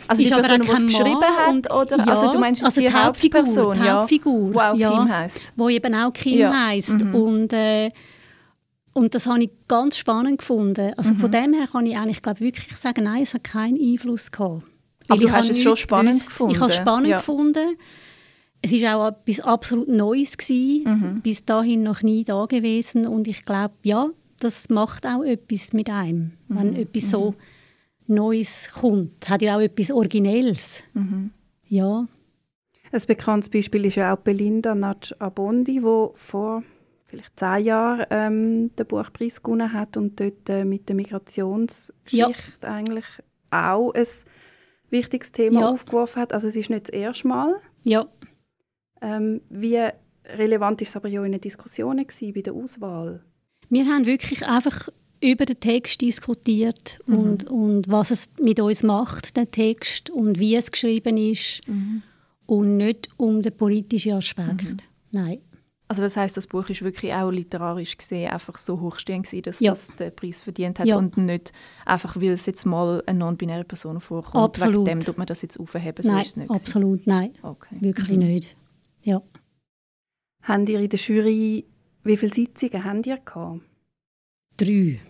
Also 0.08 0.22
die 0.24 0.28
Person, 0.28 0.60
die 0.60 0.68
es 0.68 0.82
geschrieben 0.82 1.22
hat? 1.22 1.72
Oder? 1.72 1.98
Ja, 1.98 2.04
also 2.06 2.32
du 2.32 2.38
meinst 2.38 2.62
also 2.62 2.80
die, 2.80 2.86
die 2.86 2.92
Hauptfigur, 2.92 3.74
die 3.74 3.80
Hauptfigur, 3.80 4.52
ja, 4.54 4.74
die 4.74 4.86
auch 4.86 4.98
Kim 4.98 5.08
heisst. 5.08 5.52
Wo 5.56 5.68
eben 5.68 5.94
auch 5.94 6.12
Kim 6.12 6.38
ja. 6.38 6.66
heisst. 6.66 7.04
Mhm. 7.04 7.14
Und, 7.14 7.52
äh, 7.52 7.90
und 8.92 9.14
das 9.14 9.26
habe 9.26 9.42
ich 9.42 9.50
ganz 9.68 9.96
spannend 9.96 10.38
gefunden. 10.38 10.92
Also 10.96 11.14
mhm. 11.14 11.18
von 11.18 11.30
dem 11.30 11.52
her 11.52 11.66
kann 11.70 11.86
ich 11.86 11.96
eigentlich 11.96 12.22
glaub, 12.22 12.40
wirklich 12.40 12.76
sagen, 12.76 13.04
nein, 13.04 13.22
es 13.22 13.34
hat 13.34 13.44
keinen 13.44 13.78
Einfluss 13.80 14.30
gehabt. 14.30 14.62
Aber 15.08 15.20
du 15.20 15.30
hast 15.30 15.50
es 15.50 15.62
schon 15.62 15.76
spannend 15.76 16.14
gewusst. 16.14 16.28
gefunden? 16.28 16.52
Ich 16.52 16.60
habe 16.60 16.70
es 16.70 16.76
spannend 16.76 17.08
ja. 17.08 17.16
gefunden. 17.18 17.76
Es 18.62 18.72
war 18.72 18.96
auch 18.96 19.08
etwas 19.08 19.40
absolut 19.40 19.88
Neues. 19.88 20.36
Gewesen, 20.36 20.84
mhm. 20.84 21.20
Bis 21.20 21.44
dahin 21.44 21.82
noch 21.82 22.02
nie 22.02 22.24
da 22.24 22.46
gewesen. 22.46 23.06
Und 23.06 23.28
ich 23.28 23.44
glaube, 23.44 23.74
ja, 23.82 24.08
das 24.40 24.68
macht 24.68 25.06
auch 25.06 25.22
etwas 25.22 25.72
mit 25.72 25.90
einem, 25.90 26.32
wenn 26.48 26.70
mhm. 26.70 26.76
etwas 26.76 27.10
so 27.10 27.32
mhm. 27.32 28.14
Neues 28.14 28.70
kommt. 28.72 29.28
Hat 29.28 29.42
ja 29.42 29.56
auch 29.56 29.60
etwas 29.60 29.90
Originelles. 29.90 30.82
Mhm. 30.94 31.30
Ja. 31.68 32.06
Ein 32.92 33.02
bekanntes 33.06 33.50
Beispiel 33.50 33.84
ist 33.86 33.96
ja 33.96 34.14
auch 34.14 34.18
Belinda 34.18 34.74
Natsch 34.74 35.12
Abondi, 35.18 35.80
die 35.80 36.08
vor 36.14 36.62
vielleicht 37.06 37.38
zehn 37.38 37.64
Jahren 37.64 38.06
ähm, 38.10 38.76
den 38.76 38.86
Buchpreis 38.86 39.42
gewonnen 39.42 39.72
hat 39.72 39.96
und 39.96 40.20
dort 40.20 40.48
äh, 40.48 40.64
mit 40.64 40.88
der 40.88 40.96
Migrationsgeschichte 40.96 42.58
ja. 42.62 42.68
eigentlich 42.68 43.04
auch 43.50 43.92
ein 43.92 44.06
wichtiges 44.90 45.32
Thema 45.32 45.60
ja. 45.60 45.68
aufgeworfen 45.70 46.22
hat. 46.22 46.32
Also 46.32 46.48
es 46.48 46.56
ist 46.56 46.70
nicht 46.70 46.88
das 46.88 46.94
erste 46.94 47.28
Mal. 47.28 47.60
Ja. 47.84 48.06
Ähm, 49.00 49.40
wie 49.50 49.80
relevant 50.24 50.82
ist 50.82 50.90
es 50.90 50.96
aber 50.96 51.08
ja 51.08 51.24
in 51.24 51.32
den 51.32 51.40
Diskussionen 51.40 52.06
bei 52.06 52.40
der 52.40 52.52
Auswahl? 52.54 53.22
Wir 53.68 53.86
haben 53.86 54.06
wirklich 54.06 54.46
einfach 54.46 54.88
über 55.20 55.44
den 55.44 55.60
Text 55.60 56.00
diskutiert 56.00 57.00
mhm. 57.06 57.18
und, 57.18 57.44
und 57.44 57.88
was 57.88 58.10
es 58.10 58.28
mit 58.40 58.60
uns 58.60 58.82
macht, 58.82 59.36
der 59.36 59.50
Text, 59.50 60.10
und 60.10 60.38
wie 60.38 60.54
es 60.56 60.70
geschrieben 60.70 61.16
ist. 61.16 61.66
Mhm. 61.66 62.02
Und 62.46 62.76
nicht 62.76 63.08
um 63.16 63.42
den 63.42 63.56
politischen 63.56 64.12
Aspekt. 64.12 64.62
Mhm. 64.62 64.76
Nein. 65.10 65.40
Also 65.88 66.02
das 66.02 66.16
heißt, 66.16 66.36
das 66.36 66.48
Buch 66.48 66.68
ist 66.68 66.82
wirklich 66.82 67.12
auch 67.12 67.30
literarisch 67.30 67.96
gesehen 67.96 68.30
einfach 68.30 68.58
so 68.58 68.80
hochstehend 68.80 69.26
gewesen, 69.26 69.42
dass 69.42 69.60
ja. 69.60 69.70
das 69.70 69.88
den 69.96 70.14
Preis 70.14 70.40
verdient 70.40 70.80
hat 70.80 70.86
ja. 70.86 70.96
und 70.96 71.16
nicht 71.16 71.52
einfach, 71.84 72.16
weil 72.16 72.30
es 72.30 72.46
jetzt 72.46 72.66
mal 72.66 73.02
eine 73.06 73.20
non-binäre 73.20 73.64
Person 73.64 74.00
vorkommt. 74.00 74.44
Absolut. 74.44 74.86
Wegen 74.86 74.98
dem 74.98 75.00
tut 75.00 75.16
man 75.16 75.26
das 75.26 75.42
jetzt 75.42 75.60
aufheben. 75.60 76.02
So 76.02 76.10
nein, 76.10 76.22
ist 76.22 76.30
es 76.30 76.36
nicht 76.36 76.50
absolut, 76.50 77.04
gewesen. 77.04 77.08
nein. 77.08 77.32
Okay. 77.42 77.76
Wirklich 77.80 78.18
mhm. 78.18 78.26
nicht. 78.26 78.56
Ja. 79.02 79.22
Haben 80.42 80.66
ihr 80.66 80.80
in 80.80 80.88
der 80.88 80.98
Jury 80.98 81.64
wie 82.06 82.16
viele 82.16 82.32
Sitzungen 82.32 82.84
habt 82.84 83.06
ihr 83.06 83.18
gehabt? 83.18 83.60
Drei. 84.56 85.00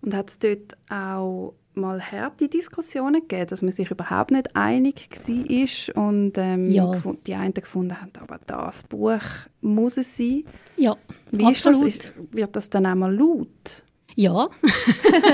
Und 0.00 0.14
hat 0.14 0.30
es 0.30 0.38
dort 0.38 0.76
auch 0.90 1.54
mal 1.74 2.00
harte 2.00 2.48
Diskussionen 2.48 3.22
gegeben, 3.22 3.46
dass 3.46 3.62
man 3.62 3.72
sich 3.72 3.90
überhaupt 3.90 4.30
nicht 4.30 4.54
einig 4.54 5.08
war 5.10 6.04
und 6.04 6.32
ähm, 6.36 6.70
ja. 6.70 7.02
die 7.26 7.34
einen 7.34 7.54
gefunden 7.54 8.00
haben, 8.00 8.12
aber 8.20 8.40
das 8.46 8.82
Buch 8.82 9.22
muss 9.60 9.96
es 9.96 10.16
sein. 10.16 10.44
Ja, 10.76 10.96
Wie 11.30 11.46
absolut. 11.46 11.88
Ist 11.88 12.04
das? 12.04 12.10
Ist, 12.10 12.34
wird 12.34 12.56
das 12.56 12.68
dann 12.68 12.86
auch 12.86 12.94
mal 12.94 13.14
laut? 13.14 13.82
Ja, 14.14 14.50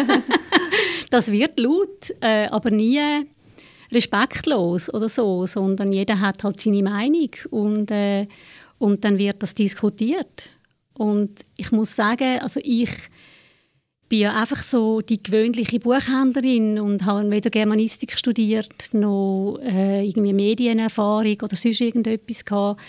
das 1.10 1.32
wird 1.32 1.58
laut, 1.58 2.14
äh, 2.20 2.46
aber 2.46 2.70
nie 2.70 3.00
respektlos 3.90 4.92
oder 4.92 5.08
so, 5.08 5.46
sondern 5.46 5.92
jeder 5.92 6.20
hat 6.20 6.44
halt 6.44 6.60
seine 6.60 6.82
Meinung 6.82 7.30
und, 7.50 7.90
äh, 7.90 8.28
und 8.78 9.04
dann 9.04 9.18
wird 9.18 9.42
das 9.42 9.54
diskutiert. 9.54 10.50
Und 10.98 11.30
ich 11.56 11.72
muss 11.72 11.96
sagen, 11.96 12.40
also 12.40 12.60
ich 12.62 12.90
bin 14.08 14.20
ja 14.20 14.34
einfach 14.34 14.62
so 14.62 15.00
die 15.00 15.22
gewöhnliche 15.22 15.78
Buchhändlerin 15.78 16.78
und 16.80 17.04
habe 17.04 17.30
weder 17.30 17.50
Germanistik 17.50 18.18
studiert 18.18 18.92
noch 18.92 19.58
äh, 19.62 20.04
irgendwie 20.04 20.32
Medienerfahrung 20.32 21.36
oder 21.42 21.56
sonst 21.56 21.80
irgendetwas 21.80 22.44
gehabt. 22.44 22.80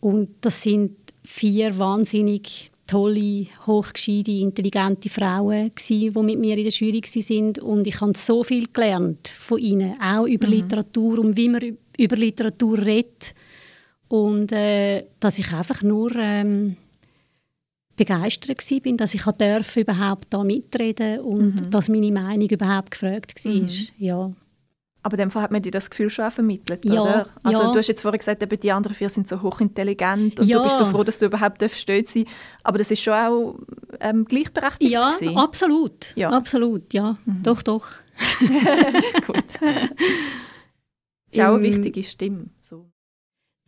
Und 0.00 0.30
das 0.40 0.62
sind 0.62 0.96
vier 1.24 1.76
wahnsinnig 1.76 2.70
tolle, 2.86 3.46
hochgescheite, 3.66 4.30
intelligente 4.30 5.08
Frauen 5.08 5.70
gewesen, 5.74 6.12
die 6.12 6.22
mit 6.22 6.38
mir 6.38 6.56
in 6.56 6.64
der 6.64 6.72
Jury 6.72 7.02
sind 7.04 7.58
und 7.58 7.86
ich 7.86 8.00
habe 8.00 8.16
so 8.16 8.44
viel 8.44 8.66
gelernt 8.72 9.28
von 9.28 9.58
ihnen, 9.58 10.00
auch 10.00 10.26
über 10.26 10.46
mhm. 10.46 10.52
Literatur 10.52 11.18
und 11.18 11.36
wie 11.36 11.48
man 11.48 11.78
über 11.96 12.16
Literatur 12.16 12.78
redet 12.78 13.34
und 14.08 14.52
äh, 14.52 15.06
dass 15.18 15.38
ich 15.38 15.50
einfach 15.52 15.82
nur 15.82 16.14
ähm, 16.16 16.76
begeistert 17.96 18.82
bin, 18.82 18.96
dass 18.96 19.14
ich 19.14 19.22
darf 19.22 19.76
überhaupt 19.76 20.26
da 20.30 20.44
mitreden 20.44 21.20
und 21.20 21.54
mhm. 21.54 21.70
dass 21.70 21.88
meine 21.88 22.12
Meinung 22.12 22.48
überhaupt 22.48 22.90
gefragt 22.90 23.44
war. 23.44 23.52
Mhm. 23.52 23.68
Ja. 23.98 24.32
Aber 25.04 25.14
in 25.14 25.18
dem 25.18 25.30
Fall 25.30 25.42
hat 25.42 25.50
man 25.50 25.60
dir 25.60 25.70
das 25.70 25.90
Gefühl 25.90 26.08
schon 26.08 26.24
auch 26.24 26.32
vermittelt, 26.32 26.82
ja, 26.82 27.02
oder? 27.02 27.26
Also 27.42 27.60
ja. 27.60 27.72
du 27.72 27.78
hast 27.78 27.88
jetzt 27.88 28.00
vorhin 28.00 28.18
gesagt, 28.18 28.42
eben 28.42 28.58
die 28.58 28.72
anderen 28.72 28.96
vier 28.96 29.10
sind 29.10 29.28
so 29.28 29.42
hochintelligent 29.42 30.40
und 30.40 30.46
ja. 30.46 30.56
du 30.56 30.64
bist 30.64 30.78
so 30.78 30.86
froh, 30.86 31.04
dass 31.04 31.18
du 31.18 31.26
überhaupt 31.26 31.62
stolz 31.74 32.14
sein 32.14 32.24
Aber 32.62 32.78
das 32.78 32.90
ist 32.90 33.02
schon 33.02 33.12
auch 33.12 33.58
ähm, 34.00 34.24
gleichberechtigt 34.24 34.90
Ja, 34.90 35.10
gewesen. 35.10 35.36
absolut. 35.36 36.16
Ja. 36.16 36.30
Absolut, 36.30 36.94
ja. 36.94 37.18
Mhm. 37.26 37.42
Doch, 37.42 37.62
doch. 37.62 37.86
Gut. 39.26 39.36
ist 41.30 41.40
auch 41.40 41.54
eine 41.54 41.62
wichtige 41.62 42.02
Stimme. 42.02 42.46
So. 42.60 42.90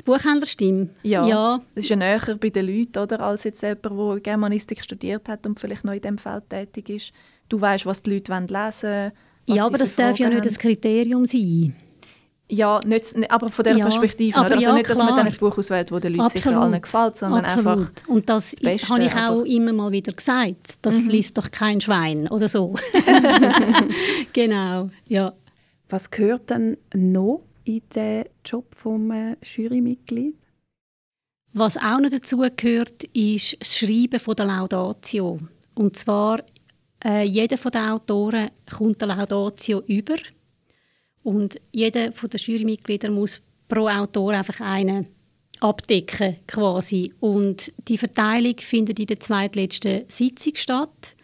Buchhändlerstimme. 0.06 0.88
Ja, 1.02 1.26
ja. 1.26 1.60
Das 1.74 1.84
ist 1.84 1.90
ja 1.90 1.96
näher 1.96 2.20
bei 2.40 2.48
den 2.48 2.66
Leuten, 2.66 2.98
oder, 2.98 3.20
als 3.20 3.44
jetzt 3.44 3.62
jemand, 3.62 3.84
der 3.84 4.20
Germanistik 4.20 4.82
studiert 4.82 5.28
hat 5.28 5.46
und 5.46 5.60
vielleicht 5.60 5.84
noch 5.84 5.92
in 5.92 6.00
diesem 6.00 6.18
Feld 6.18 6.48
tätig 6.48 6.88
ist. 6.88 7.12
Du 7.48 7.60
weißt, 7.60 7.84
was 7.84 8.02
die 8.02 8.14
Leute 8.14 8.32
lesen 8.32 8.50
wollen. 8.88 9.12
Ja, 9.46 9.66
aber 9.66 9.78
das 9.78 9.94
darf 9.94 10.18
ja 10.18 10.28
nicht 10.28 10.44
das 10.44 10.58
Kriterium 10.58 11.26
sein. 11.26 11.76
Ja, 12.48 12.80
nicht, 12.84 13.12
aber 13.28 13.50
von 13.50 13.64
dieser 13.64 13.76
ja, 13.76 13.84
Perspektive. 13.86 14.38
Also 14.38 14.54
ja, 14.54 14.72
nicht, 14.72 14.88
dass 14.88 14.96
klar. 14.98 15.08
man 15.10 15.16
dann 15.16 15.26
ein 15.26 15.38
Buch 15.38 15.58
auswählt, 15.58 15.90
das 15.90 16.00
den 16.00 16.12
Leuten 16.12 16.26
Absolut. 16.26 16.44
sicher 16.44 16.60
allen 16.60 16.80
gefällt, 16.82 17.16
sondern 17.16 17.44
Absolut. 17.44 17.66
einfach 17.66 18.08
Und 18.08 18.28
das, 18.28 18.54
das 18.60 18.88
habe 18.88 19.02
ich 19.02 19.12
auch 19.12 19.18
aber. 19.40 19.46
immer 19.46 19.72
mal 19.72 19.90
wieder 19.90 20.12
gesagt. 20.12 20.78
Das 20.82 20.94
Mhm. 20.94 21.08
liest 21.10 21.36
doch 21.36 21.50
kein 21.50 21.80
Schwein 21.80 22.28
oder 22.28 22.46
so. 22.46 22.76
genau, 24.32 24.90
ja. 25.06 25.32
Was 25.88 26.10
gehört 26.10 26.50
denn 26.50 26.76
noch 26.94 27.42
in 27.66 27.82
den 27.94 28.24
Job 28.44 28.74
vom 28.74 29.10
äh, 29.10 29.36
Jurymitglied? 29.42 30.34
Was 31.52 31.76
auch 31.76 32.00
noch 32.00 32.10
dazu 32.10 32.44
gehört, 32.56 33.04
ist 33.14 33.56
das 33.60 33.78
Schreiben 33.78 34.20
der 34.36 34.44
Laudatio. 34.44 35.40
Und 35.74 35.96
zwar, 35.96 36.42
äh, 37.04 37.22
jeder 37.24 37.56
von 37.56 37.72
den 37.72 37.82
Autoren 37.82 38.50
kommt 38.70 39.02
eine 39.02 39.14
Laudatio 39.14 39.80
über. 39.86 40.16
Und 41.22 41.60
jeder 41.72 42.12
von 42.12 42.30
den 42.30 42.40
Jurymitgliedern 42.40 43.12
muss 43.12 43.42
pro 43.68 43.88
Autor 43.88 44.32
einfach 44.34 44.60
einen 44.60 45.08
abdecken 45.60 46.36
quasi. 46.46 47.12
Und 47.20 47.72
die 47.88 47.98
Verteilung 47.98 48.56
findet 48.58 49.00
in 49.00 49.06
der 49.06 49.20
zweitletzten 49.20 50.04
Sitzung 50.08 50.56
statt. 50.56 51.15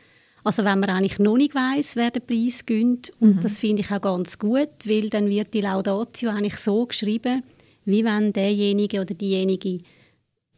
Also 0.45 0.65
wenn 0.65 0.81
man 0.81 0.91
eigentlich 0.91 1.19
noch 1.19 1.37
nicht 1.37 1.55
weiß, 1.55 1.97
wer 1.97 2.11
den 2.11 2.27
Preis 2.27 2.67
gönnt. 2.67 3.13
Und 3.21 3.45
das 3.45 3.59
finde 3.61 3.83
ich 3.83 3.91
auch 3.93 4.01
ganz 4.01 4.39
gut, 4.39 4.71
weil 4.85 5.09
dann 5.09 5.29
wird 5.29 5.55
die 5.55 5.61
Laudatio 5.61 6.31
eigentlich 6.31 6.57
so 6.57 6.87
geschrieben, 6.87 7.43
wie 7.85 8.05
wenn 8.05 8.33
derjenige 8.33 9.01
oder 9.01 9.15
diejenige 9.15 9.81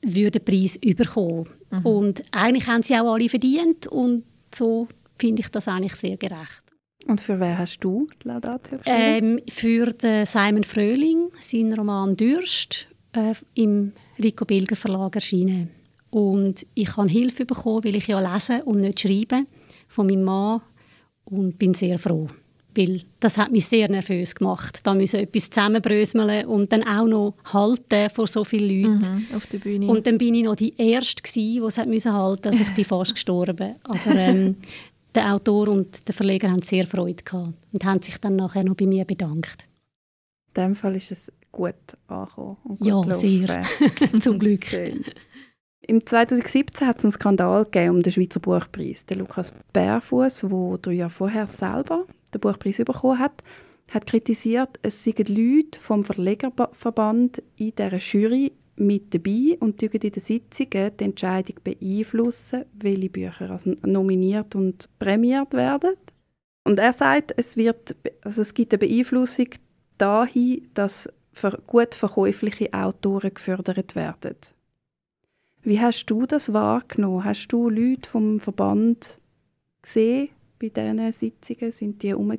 würde 0.02 0.40
den 0.40 0.44
Preis 0.44 0.76
überkommen. 0.76 1.48
Und 1.82 2.22
eigentlich 2.30 2.66
haben 2.66 2.82
sie 2.82 2.94
auch 2.94 3.14
alle 3.14 3.28
verdient 3.28 3.86
und 3.88 4.24
so 4.54 4.86
finde 5.18 5.42
ich 5.42 5.48
das 5.48 5.68
eigentlich 5.68 5.94
sehr 5.94 6.16
gerecht. 6.16 6.62
Und 7.06 7.20
für 7.20 7.38
wen 7.38 7.58
hast 7.58 7.78
du 7.80 8.08
die 8.22 8.28
Laudatio 8.28 8.78
geschrieben? 8.78 9.38
Ähm, 9.38 9.40
für 9.48 9.86
den 9.86 10.24
Simon 10.24 10.64
Fröhling, 10.64 11.30
seinen 11.40 11.74
Roman 11.74 12.16
«Dürst», 12.16 12.86
äh, 13.12 13.34
im 13.54 13.92
Rico 14.22 14.44
Bilger 14.44 14.76
Verlag 14.76 15.14
erschienen. 15.14 15.70
Und 16.10 16.66
ich 16.74 16.96
habe 16.96 17.08
Hilfe 17.08 17.44
bekommen, 17.44 17.84
weil 17.84 17.96
ich 17.96 18.06
ja 18.06 18.20
lesen 18.20 18.62
und 18.62 18.78
nicht 18.78 19.00
schreiben, 19.00 19.46
von 19.88 20.06
meinem 20.06 20.24
Mann. 20.24 20.60
Und 21.26 21.58
bin 21.58 21.72
sehr 21.74 21.98
froh. 21.98 22.28
Weil 22.76 23.02
das 23.20 23.38
hat 23.38 23.52
mich 23.52 23.66
sehr 23.66 23.88
nervös 23.88 24.34
gemacht. 24.34 24.80
Da 24.82 24.94
müssen 24.94 25.20
etwas 25.20 25.48
zusammenbröseln 25.48 26.44
und 26.46 26.72
dann 26.72 26.82
auch 26.82 27.06
noch 27.06 27.34
halten 27.44 28.10
vor 28.10 28.26
so 28.26 28.44
vielen 28.44 28.82
Leuten. 28.82 29.26
Mhm, 29.30 29.36
auf 29.36 29.46
der 29.46 29.58
Bühne. 29.58 29.86
Und 29.86 30.06
dann 30.06 30.18
bin 30.18 30.34
ich 30.34 30.42
noch 30.44 30.56
die 30.56 30.74
Erste 30.76 31.22
gewesen, 31.22 31.62
die 31.62 31.66
es 31.66 31.78
hat 31.78 31.88
müssen 31.88 32.12
halten 32.12 32.48
Also 32.48 32.60
ich 32.62 32.74
bin 32.74 32.84
fast 32.84 33.14
gestorben. 33.14 33.74
Aber 33.84 34.10
ähm, 34.16 34.56
der 35.14 35.32
Autor 35.34 35.68
und 35.68 36.06
der 36.08 36.14
Verleger 36.14 36.50
haben 36.50 36.62
sehr 36.62 36.86
Freude 36.86 37.22
gehabt 37.22 37.54
und 37.72 37.84
haben 37.84 38.02
sich 38.02 38.18
dann 38.18 38.36
nachher 38.36 38.64
noch 38.64 38.74
bei 38.74 38.86
mir 38.86 39.04
bedankt. 39.04 39.68
In 40.56 40.62
dem 40.62 40.74
Fall 40.74 40.96
ist 40.96 41.12
es 41.12 41.32
gut 41.52 41.74
angekommen. 42.08 42.56
Und 42.64 42.78
gut 42.80 42.86
Ja, 42.88 43.00
gelaufen. 43.00 43.20
sehr. 43.20 43.62
Zum 44.20 44.38
Glück. 44.38 44.64
Schön. 44.66 45.04
Im 45.86 46.06
2017 46.06 46.86
hat 46.86 46.98
es 46.98 47.04
einen 47.04 47.12
Skandal 47.12 47.64
gegeben 47.64 47.96
um 47.96 48.02
den 48.02 48.12
Schweizer 48.12 48.40
Buchpreis. 48.40 49.04
Der 49.04 49.18
Lukas 49.18 49.52
Bärfuß, 49.72 50.40
der 50.40 50.78
drei 50.78 50.92
Jahre 50.92 51.10
vorher 51.10 51.46
selber 51.46 52.06
den 52.32 52.40
Buchpreis 52.40 52.78
bekommen 52.78 53.18
hat, 53.18 53.42
hat 53.90 54.06
kritisiert, 54.06 54.78
es 54.80 55.04
seien 55.04 55.26
Leute 55.26 55.78
vom 55.78 56.02
Verlegerverband 56.02 57.42
in 57.56 57.74
dieser 57.74 57.98
Jury 57.98 58.52
mit 58.76 59.12
dabei 59.12 59.58
und 59.60 59.82
in 59.82 60.00
den 60.00 60.20
Sitzungen 60.20 60.96
die 60.96 61.04
Entscheidung 61.04 61.56
beeinflussen, 61.62 62.64
welche 62.72 63.10
Bücher 63.10 63.50
also 63.50 63.74
nominiert 63.84 64.54
und 64.54 64.88
prämiert 64.98 65.52
werden. 65.52 65.96
Und 66.64 66.78
er 66.78 66.94
sagt, 66.94 67.34
es, 67.36 67.58
wird, 67.58 67.94
also 68.22 68.40
es 68.40 68.54
gibt 68.54 68.72
eine 68.72 68.78
Beeinflussung 68.78 69.48
dahin, 69.98 70.66
dass 70.72 71.12
gut 71.66 71.94
verkäufliche 71.94 72.72
Autoren 72.72 73.34
gefördert 73.34 73.94
werden. 73.94 74.36
Wie 75.64 75.80
hast 75.80 76.04
du 76.06 76.26
das 76.26 76.52
wahrgenommen? 76.52 77.24
Hast 77.24 77.48
du 77.48 77.70
Leute 77.70 78.08
vom 78.08 78.38
Verband 78.38 79.18
gesehen 79.80 80.28
bei 80.60 80.68
diesen 80.68 81.12
Sitzungen? 81.12 81.72
Sind 81.72 82.02
die 82.02 82.08
herum? 82.08 82.36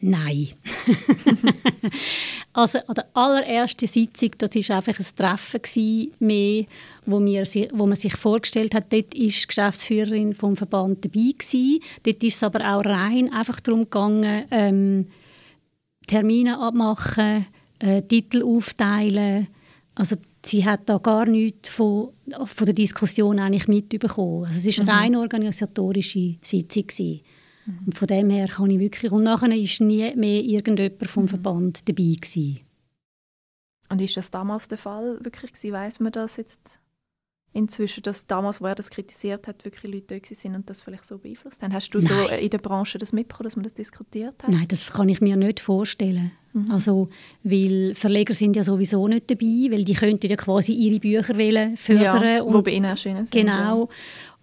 Nein. 0.00 0.48
also 2.52 2.78
an 2.86 2.94
der 2.94 3.06
allerersten 3.14 3.86
Sitzung, 3.86 4.32
das 4.36 4.54
war 4.68 4.76
einfach 4.76 4.98
ein 4.98 5.06
Treffen 5.16 5.62
gewesen, 5.62 6.12
mehr, 6.18 6.66
wo, 7.06 7.24
wir, 7.24 7.44
wo 7.72 7.86
man 7.86 7.96
sich 7.96 8.14
vorgestellt 8.14 8.74
hat, 8.74 8.92
dort 8.92 9.14
war 9.14 9.22
die 9.22 9.46
Geschäftsführerin 9.46 10.34
vom 10.34 10.56
Verband 10.56 11.06
dabei 11.06 11.32
gewesen. 11.38 11.80
Dort 12.02 12.22
ist 12.22 12.36
es 12.36 12.42
aber 12.42 12.60
auch 12.60 12.84
rein 12.84 13.32
einfach 13.32 13.60
darum 13.60 13.84
gegangen, 13.84 14.44
ähm, 14.50 15.06
Termine 16.06 16.58
abmachen, 16.60 17.46
äh, 17.78 18.02
Titel 18.02 18.42
aufteilen. 18.42 19.48
Also 19.94 20.16
sie 20.46 20.64
hat 20.64 20.88
da 20.88 20.98
gar 20.98 21.26
nichts 21.26 21.68
von, 21.68 22.12
von 22.44 22.64
der 22.64 22.74
Diskussion 22.74 23.38
eigentlich 23.38 23.68
mitbekommen. 23.68 24.46
Also 24.46 24.68
es 24.68 24.78
war 24.78 24.88
eine 24.88 25.00
rein 25.00 25.16
organisatorische 25.16 26.36
Sitzung. 26.42 26.86
Gewesen. 26.86 27.20
Und 27.84 27.98
von 27.98 28.06
dem 28.06 28.30
her 28.30 28.48
kann 28.48 28.70
ich 28.70 28.78
wirklich... 28.78 29.10
Und 29.12 29.24
nachher 29.24 29.50
war 29.50 29.86
nie 29.86 30.14
mehr 30.14 30.42
irgendjemand 30.42 31.10
vom 31.10 31.28
Verband 31.28 31.88
dabei. 31.88 32.14
Gewesen. 32.20 32.60
Und 33.88 34.00
ist 34.00 34.16
das 34.16 34.30
damals 34.30 34.68
der 34.68 34.78
Fall 34.78 35.18
wirklich 35.22 35.52
gewesen? 35.52 35.72
Weiss 35.72 36.00
man 36.00 36.12
das 36.12 36.36
jetzt 36.36 36.80
inzwischen, 37.52 38.02
dass 38.02 38.26
damals, 38.26 38.60
wo 38.60 38.66
er 38.66 38.74
das 38.74 38.90
kritisiert 38.90 39.48
hat, 39.48 39.64
wirklich 39.64 39.92
Leute 39.92 40.20
da 40.20 40.34
sind 40.34 40.54
und 40.54 40.68
das 40.68 40.82
vielleicht 40.82 41.04
so 41.04 41.18
beeinflusst 41.18 41.62
haben? 41.62 41.72
Hast 41.72 41.90
du 41.90 42.00
so 42.00 42.14
Nein. 42.14 42.28
äh, 42.30 42.44
in 42.44 42.50
der 42.50 42.58
Branche 42.58 42.98
das 42.98 43.12
mitbekommen, 43.12 43.46
dass 43.46 43.56
man 43.56 43.62
das 43.64 43.74
diskutiert 43.74 44.42
hat? 44.42 44.50
Nein, 44.50 44.66
das 44.68 44.92
kann 44.92 45.08
ich 45.08 45.20
mir 45.20 45.36
nicht 45.36 45.60
vorstellen. 45.60 46.32
Also, 46.70 47.08
weil 47.42 47.94
Verleger 47.94 48.34
sind 48.34 48.56
ja 48.56 48.62
sowieso 48.62 49.06
nicht 49.08 49.30
dabei, 49.30 49.68
weil 49.70 49.84
die 49.84 49.94
könnten 49.94 50.28
ja 50.28 50.36
quasi 50.36 50.72
ihre 50.72 51.00
Bücher 51.00 51.36
wollen 51.36 51.76
fördern. 51.76 52.24
ja, 52.24 52.44
wo 52.44 52.48
und 52.48 52.64
bei 52.64 52.72
ihnen 52.72 52.86
erschienen 52.86 53.26
sind. 53.26 53.32
Genau. 53.32 53.88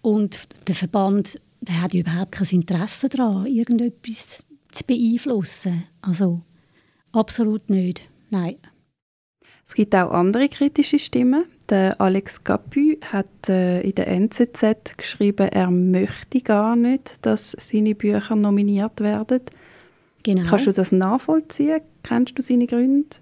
Und 0.01 0.47
der 0.67 0.75
Verband 0.75 1.39
der 1.63 1.81
hat 1.81 1.93
überhaupt 1.93 2.33
kein 2.33 2.47
Interesse 2.49 3.09
daran, 3.09 3.45
irgendetwas 3.45 4.43
zu 4.71 4.83
beeinflussen. 4.85 5.85
Also 6.01 6.41
absolut 7.11 7.69
nicht. 7.69 8.09
Nein. 8.29 8.57
Es 9.65 9.75
gibt 9.75 9.95
auch 9.95 10.11
andere 10.11 10.49
kritische 10.49 10.99
Stimmen. 10.99 11.45
Der 11.69 11.99
Alex 12.01 12.43
Capu 12.43 12.97
hat 13.01 13.47
äh, 13.47 13.79
in 13.81 13.95
der 13.95 14.07
NZZ 14.09 14.97
geschrieben, 14.97 15.47
er 15.47 15.71
möchte 15.71 16.41
gar 16.41 16.75
nicht, 16.75 17.15
dass 17.21 17.51
seine 17.51 17.95
Bücher 17.95 18.35
nominiert 18.35 18.99
werden. 18.99 19.41
Genau. 20.23 20.49
Kannst 20.49 20.67
du 20.67 20.71
das 20.71 20.91
nachvollziehen? 20.91 21.81
Kennst 22.01 22.37
du 22.37 22.41
seine 22.41 22.65
Gründe? 22.65 23.17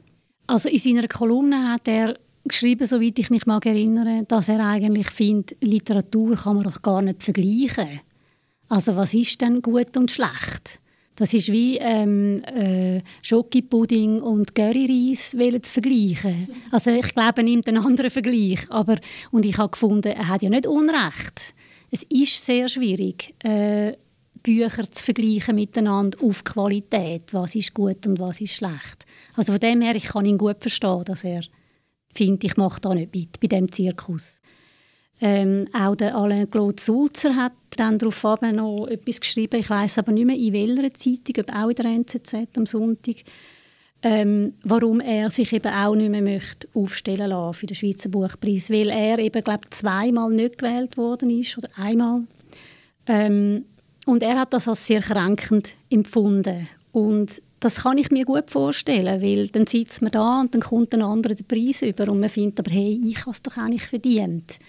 Also 0.47 0.69
in 0.69 0.79
seiner 0.79 1.07
Kolumne 1.07 1.71
hat 1.71 1.87
er 1.87 2.17
geschrieben, 2.43 2.85
soweit 2.85 3.17
ich 3.19 3.29
mich 3.29 3.45
mag 3.45 3.65
erinnere, 3.65 4.23
dass 4.27 4.49
er 4.49 4.65
eigentlich 4.65 5.09
findet, 5.09 5.57
Literatur 5.61 6.35
kann 6.35 6.55
man 6.55 6.65
doch 6.65 6.81
gar 6.81 7.01
nicht 7.01 7.23
vergleichen. 7.23 8.01
Also 8.69 8.95
was 8.95 9.13
ist 9.13 9.41
denn 9.41 9.61
gut 9.61 9.97
und 9.97 10.11
schlecht? 10.11 10.79
Das 11.15 11.33
ist 11.33 11.51
wie 11.51 11.77
ähm, 11.77 12.41
äh, 12.45 13.01
Schokipudding 13.21 14.21
und 14.21 14.55
Curryreis 14.55 15.31
zu 15.31 15.61
vergleichen. 15.61 16.47
Also 16.71 16.89
ich 16.89 17.13
glaube, 17.13 17.37
er 17.37 17.43
nimmt 17.43 17.67
einen 17.67 17.85
anderen 17.85 18.09
Vergleich. 18.09 18.59
Aber, 18.69 18.97
und 19.29 19.45
ich 19.45 19.57
habe 19.57 19.71
gefunden, 19.71 20.07
er 20.07 20.29
hat 20.29 20.41
ja 20.41 20.49
nicht 20.49 20.65
Unrecht. 20.65 21.53
Es 21.91 22.03
ist 22.03 22.43
sehr 22.43 22.69
schwierig, 22.69 23.35
äh, 23.43 23.93
Bücher 24.43 24.91
zu 24.91 25.03
vergleichen 25.03 25.55
miteinander 25.55 26.17
auf 26.23 26.43
Qualität. 26.43 27.33
Was 27.33 27.55
ist 27.55 27.73
gut 27.73 28.05
und 28.07 28.19
was 28.19 28.41
ist 28.41 28.53
schlecht. 28.53 29.05
Also 29.35 29.53
von 29.53 29.59
dem 29.59 29.81
her, 29.81 29.95
ich 29.95 30.05
kann 30.05 30.25
ihn 30.25 30.37
gut 30.37 30.57
verstehen, 30.59 31.03
dass 31.05 31.23
er 31.23 31.41
findet, 32.13 32.43
ich 32.43 32.57
mache 32.57 32.81
da 32.81 32.93
nicht 32.93 33.15
mit, 33.15 33.39
bei 33.39 33.47
dem 33.47 33.71
Zirkus. 33.71 34.41
Ähm, 35.23 35.67
auch 35.71 35.95
der 35.95 36.15
Alain 36.15 36.49
Claude 36.49 36.81
Sulzer 36.81 37.35
hat 37.35 37.53
dann 37.77 37.99
darauf 37.99 38.23
noch 38.23 38.87
etwas 38.87 39.21
geschrieben, 39.21 39.59
ich 39.59 39.69
weiß 39.69 39.99
aber 39.99 40.11
nicht 40.11 40.25
mehr 40.25 40.35
in 40.35 40.51
welcher 40.51 40.93
Zeitung, 40.95 41.43
ob 41.43 41.55
auch 41.55 41.69
in 41.69 41.75
der 41.75 41.85
NZZ 41.85 42.57
am 42.57 42.65
Sonntag, 42.65 43.17
ähm, 44.01 44.55
warum 44.63 44.99
er 44.99 45.29
sich 45.29 45.53
eben 45.53 45.71
auch 45.71 45.93
nicht 45.93 46.09
mehr 46.09 46.23
möchte 46.23 46.67
aufstellen 46.73 47.29
lassen 47.29 47.53
für 47.53 47.67
den 47.67 47.75
Schweizer 47.75 48.09
Buchpreis, 48.09 48.71
weil 48.71 48.89
er 48.89 49.19
eben, 49.19 49.43
glaube 49.43 49.69
zweimal 49.69 50.31
nicht 50.31 50.57
gewählt 50.57 50.97
worden 50.97 51.29
ist, 51.29 51.55
oder 51.55 51.69
einmal. 51.75 52.23
Ähm, 53.05 53.65
und 54.11 54.23
er 54.23 54.37
hat 54.37 54.53
das 54.53 54.67
als 54.67 54.85
sehr 54.85 54.99
kränkend 54.99 55.69
empfunden. 55.89 56.67
Und 56.91 57.41
das 57.61 57.83
kann 57.83 57.97
ich 57.97 58.11
mir 58.11 58.25
gut 58.25 58.49
vorstellen, 58.51 59.21
weil 59.21 59.47
dann 59.47 59.65
sitzt 59.67 60.01
man 60.01 60.11
da 60.11 60.41
und 60.41 60.53
dann 60.53 60.61
kommt 60.61 60.93
ein 60.93 61.01
anderer 61.01 61.33
den 61.33 61.47
Preis 61.47 61.81
über 61.81 62.11
und 62.11 62.19
man 62.19 62.27
findet 62.27 62.59
aber, 62.59 62.71
hey, 62.71 62.99
ich 63.05 63.21
habe 63.21 63.31
es 63.31 63.41
doch 63.41 63.55
eigentlich 63.55 63.87
verdient. 63.87 64.59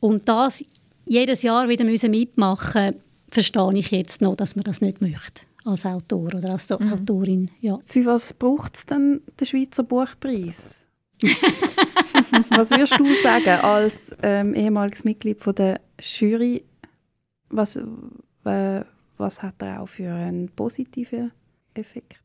Und 0.00 0.28
das 0.28 0.64
jedes 1.06 1.42
Jahr 1.42 1.68
wieder 1.68 1.84
müssen 1.84 2.10
mitmachen 2.10 2.96
verstehe 3.30 3.74
ich 3.74 3.92
jetzt 3.92 4.20
noch, 4.20 4.34
dass 4.34 4.56
man 4.56 4.64
das 4.64 4.80
nicht 4.80 5.00
möchte 5.00 5.42
als 5.64 5.86
Autor 5.86 6.34
oder 6.34 6.50
als 6.50 6.70
Autorin. 6.72 7.48
Ja. 7.60 7.78
Für 7.86 8.04
was 8.06 8.32
braucht 8.32 8.74
es 8.74 8.86
denn 8.86 9.20
den 9.38 9.46
Schweizer 9.46 9.84
Buchpreis? 9.84 10.84
was 12.50 12.70
würdest 12.70 12.98
du 12.98 13.06
sagen 13.22 13.60
als 13.60 14.10
ähm, 14.20 14.52
ehemaliges 14.54 15.04
Mitglied 15.04 15.40
von 15.40 15.54
der 15.54 15.80
Jury? 16.00 16.64
Was, 17.50 17.78
was 18.44 19.42
hat 19.42 19.62
er 19.62 19.82
auch 19.82 19.88
für 19.88 20.12
einen 20.12 20.48
positiven 20.48 21.32
Effekt? 21.74 22.16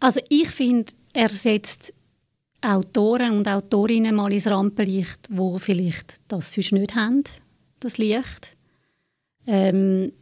Also 0.00 0.20
ich 0.28 0.48
finde, 0.48 0.92
er 1.12 1.28
setzt 1.28 1.92
Autoren 2.60 3.38
und 3.38 3.48
Autorinnen 3.48 4.14
mal 4.14 4.32
ins 4.32 4.46
Rampenlicht, 4.46 5.28
wo 5.30 5.58
vielleicht 5.58 6.20
das 6.28 6.52
sonst 6.52 6.72
nicht 6.72 6.94
haben, 6.94 7.24
das 7.80 7.98
Licht. 7.98 8.56
Ähm, 9.46 10.12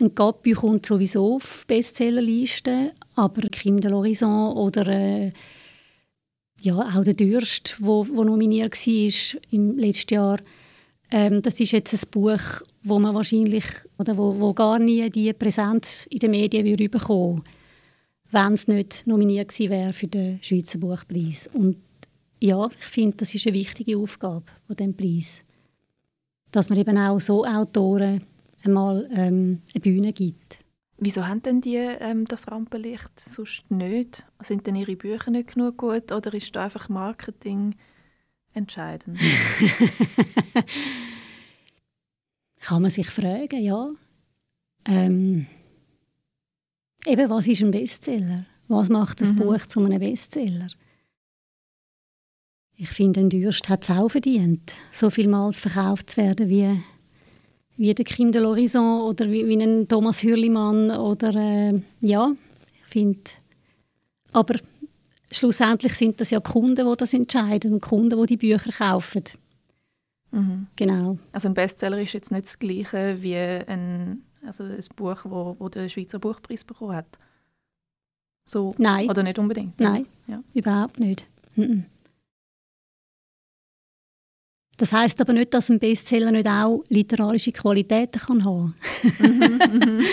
ein 0.00 0.14
Gabi 0.14 0.52
kommt 0.52 0.86
sowieso 0.86 1.36
auf 1.36 1.66
Bestsellerlisten, 1.66 2.92
aber 3.14 3.42
Kim 3.48 3.80
de 3.80 3.90
l'Horizon 3.90 4.54
oder 4.54 4.86
äh, 4.86 5.32
ja, 6.60 6.76
auch 6.76 7.04
der 7.04 7.14
Dürst, 7.14 7.76
wo, 7.80 8.06
wo 8.08 8.24
nominiert 8.24 8.74
war 8.74 9.40
im 9.50 9.76
letzten 9.78 10.14
Jahr, 10.14 10.38
ähm, 11.10 11.42
das 11.42 11.58
ist 11.60 11.72
jetzt 11.72 11.92
ein 11.92 12.10
Buch, 12.10 12.62
wo 12.84 12.98
man 12.98 13.14
wahrscheinlich 13.14 13.64
oder 13.98 14.16
wo, 14.16 14.38
wo 14.38 14.52
gar 14.52 14.78
nie 14.78 15.08
die 15.10 15.32
Präsenz 15.32 16.06
in 16.10 16.18
den 16.18 16.32
Medien 16.32 16.66
würde 16.66 16.88
bekommen 16.88 17.42
wenn 18.32 18.54
es 18.54 18.66
nicht 18.66 19.06
nominiert 19.06 19.50
gewesen 19.50 19.70
wäre 19.70 19.92
für 19.92 20.08
den 20.08 20.42
Schweizer 20.42 20.78
Buchpreis. 20.78 21.48
Und 21.52 21.76
ja, 22.40 22.66
ich 22.66 22.86
finde, 22.86 23.18
das 23.18 23.34
ist 23.34 23.46
eine 23.46 23.54
wichtige 23.54 23.98
Aufgabe 23.98 24.46
von 24.66 24.76
dem 24.76 24.96
Preis, 24.96 25.44
dass 26.50 26.68
man 26.68 26.78
eben 26.78 26.98
auch 26.98 27.20
so 27.20 27.44
Autoren 27.44 28.22
einmal 28.64 29.08
ähm, 29.12 29.60
eine 29.72 29.80
Bühne 29.80 30.12
gibt. 30.12 30.64
Wieso 30.96 31.26
haben 31.26 31.42
denn 31.42 31.60
die 31.60 31.76
ähm, 31.76 32.24
das 32.24 32.50
Rampenlicht 32.50 33.20
sonst 33.20 33.70
nicht? 33.70 34.24
Sind 34.40 34.66
denn 34.66 34.76
ihre 34.76 34.96
Bücher 34.96 35.30
nicht 35.30 35.54
genug 35.54 35.76
gut 35.78 36.10
oder 36.10 36.32
ist 36.32 36.54
da 36.56 36.64
einfach 36.64 36.88
Marketing 36.88 37.74
entscheidend? 38.54 39.18
Kann 42.62 42.82
man 42.82 42.90
sich 42.90 43.08
fragen, 43.08 43.60
ja. 43.62 43.90
Ähm, 44.86 45.46
eben, 47.06 47.30
was 47.30 47.46
ist 47.48 47.60
ein 47.62 47.70
Bestseller? 47.70 48.46
Was 48.68 48.88
macht 48.88 49.20
das 49.20 49.32
Mhm. 49.32 49.36
Buch 49.38 49.66
zu 49.66 49.80
einem 49.84 50.00
Bestseller? 50.00 50.68
ich 52.82 52.88
finde, 52.88 53.20
ein 53.20 53.30
Dürst 53.30 53.68
hat 53.68 53.84
es 53.84 53.90
auch 53.90 54.08
verdient, 54.08 54.72
so 54.90 55.08
vielmals 55.08 55.60
verkauft 55.60 56.10
zu 56.10 56.16
werden 56.16 56.48
wie, 56.48 56.82
wie 57.76 57.94
der 57.94 58.04
Kim 58.04 58.32
de 58.32 58.40
l'Horizon 58.42 59.02
oder 59.02 59.30
wie, 59.30 59.46
wie 59.46 59.62
ein 59.62 59.86
Thomas 59.86 60.22
Hürlimann 60.22 60.90
oder 60.90 61.34
äh, 61.36 61.80
ja, 62.00 62.32
ich 62.74 62.90
finde, 62.90 63.20
aber 64.32 64.56
schlussendlich 65.30 65.94
sind 65.94 66.20
das 66.20 66.30
ja 66.30 66.40
Kunden, 66.40 66.88
die 66.88 66.96
das 66.96 67.14
entscheiden 67.14 67.74
und 67.74 67.82
Kunden, 67.82 68.20
die 68.20 68.26
die 68.26 68.48
Bücher 68.48 68.72
kaufen. 68.72 69.22
Mhm. 70.32 70.66
Genau. 70.76 71.18
Also 71.30 71.48
ein 71.48 71.54
Bestseller 71.54 72.00
ist 72.00 72.12
jetzt 72.14 72.30
nicht 72.32 72.46
das 72.46 72.58
gleiche 72.58 73.22
wie 73.22 73.36
ein, 73.36 74.22
also 74.44 74.64
ein 74.64 74.80
Buch, 74.96 75.20
wo, 75.24 75.56
wo 75.58 75.68
den 75.68 75.88
Schweizer 75.88 76.18
Buchpreis 76.18 76.64
bekommen 76.64 76.96
hat. 76.96 77.18
So, 78.48 78.74
Nein. 78.78 79.08
Oder 79.08 79.22
nicht 79.22 79.38
unbedingt? 79.38 79.78
Nein, 79.78 80.06
Ja. 80.26 80.42
überhaupt 80.54 80.98
nicht. 80.98 81.26
Mhm. 81.54 81.84
Das 84.78 84.92
heißt 84.92 85.20
aber 85.20 85.32
nicht, 85.34 85.54
dass 85.54 85.70
ein 85.70 85.78
Bestseller 85.78 86.32
nicht 86.32 86.48
auch 86.48 86.82
literarische 86.88 87.52
Qualitäten 87.52 88.18
kann 88.18 88.44
haben. 88.44 88.74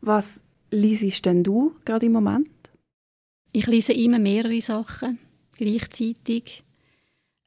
Was 0.00 0.40
liest 0.70 1.24
denn 1.26 1.44
du 1.44 1.76
gerade 1.84 2.06
im 2.06 2.12
Moment? 2.12 2.48
Ich 3.52 3.66
lese 3.66 3.92
immer 3.92 4.18
mehrere 4.18 4.60
Sachen 4.60 5.18
gleichzeitig. 5.56 6.64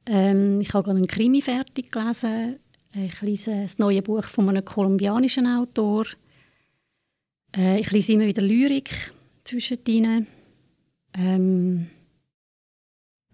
Ähm, 0.06 0.60
ich 0.60 0.72
habe 0.72 0.84
gerade 0.84 0.98
einen 0.98 1.08
Krimi 1.08 1.42
fertig 1.42 1.90
gelesen. 1.90 2.60
Ich 2.94 3.20
lese 3.20 3.62
das 3.62 3.78
neue 3.78 4.02
Buch 4.02 4.24
von 4.24 4.48
einem 4.48 4.64
kolumbianischen 4.64 5.46
Autor. 5.46 6.06
Äh, 7.54 7.80
ich 7.80 7.90
lese 7.90 8.12
immer 8.12 8.26
wieder 8.26 8.42
Lyrik 8.42 9.12
zwischendrin. 9.44 10.26
Ähm, 11.12 11.88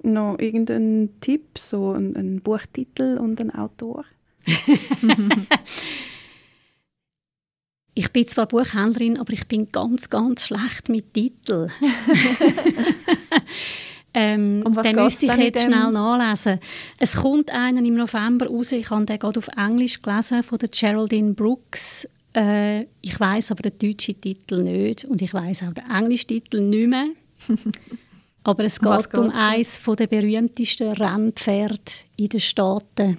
Noch 0.02 0.38
irgendein 0.38 1.10
Tipp, 1.20 1.58
so 1.58 1.92
ein, 1.92 2.16
ein 2.16 2.40
Buchtitel 2.40 3.18
und 3.18 3.40
ein 3.40 3.54
Autor? 3.54 4.04
ich 7.94 8.12
bin 8.12 8.26
zwar 8.26 8.46
Buchhändlerin, 8.46 9.18
aber 9.18 9.32
ich 9.32 9.46
bin 9.46 9.70
ganz, 9.70 10.10
ganz 10.10 10.46
schlecht 10.46 10.88
mit 10.88 11.14
Titeln. 11.14 11.70
ähm, 14.14 14.62
Um 14.66 14.74
den 14.74 14.96
müsste 14.96 15.26
ich 15.26 15.36
jetzt 15.36 15.64
schnell 15.64 15.90
nachlesen. 15.90 16.58
Es 16.98 17.16
kommt 17.16 17.50
einen 17.50 17.84
im 17.84 17.94
November 17.94 18.46
raus. 18.46 18.72
Ich 18.72 18.90
habe 18.90 19.06
den 19.06 19.18
gerade 19.18 19.38
auf 19.38 19.48
Englisch 19.56 20.02
gelesen 20.02 20.42
von 20.42 20.58
der 20.58 20.68
Geraldine 20.68 21.32
Brooks. 21.32 22.06
Äh, 22.34 22.82
ich 23.00 23.18
weiß 23.18 23.52
aber 23.52 23.70
den 23.70 23.78
deutschen 23.78 24.20
Titel 24.20 24.62
nicht 24.62 25.04
und 25.04 25.20
ich 25.22 25.32
weiß 25.32 25.64
auch 25.64 25.74
den 25.74 25.90
englischen 25.90 26.28
Titel 26.28 26.60
nicht 26.60 26.88
mehr. 26.88 27.08
aber 28.44 28.64
es 28.64 28.78
Um 28.78 28.96
geht 28.96 29.18
um 29.18 29.30
eines 29.30 29.78
von 29.78 29.96
der 29.96 30.06
berühmtesten 30.06 30.92
Rennpferde 30.92 31.80
in 32.16 32.28
den 32.28 32.40
Staaten. 32.40 33.18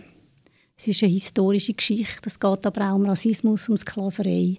Es 0.77 0.87
ist 0.87 1.03
eine 1.03 1.11
historische 1.11 1.73
Geschichte. 1.73 2.21
Es 2.25 2.39
geht 2.39 2.65
aber 2.65 2.91
auch 2.91 2.95
um 2.95 3.05
Rassismus, 3.05 3.69
um 3.69 3.77
Sklaverei. 3.77 4.57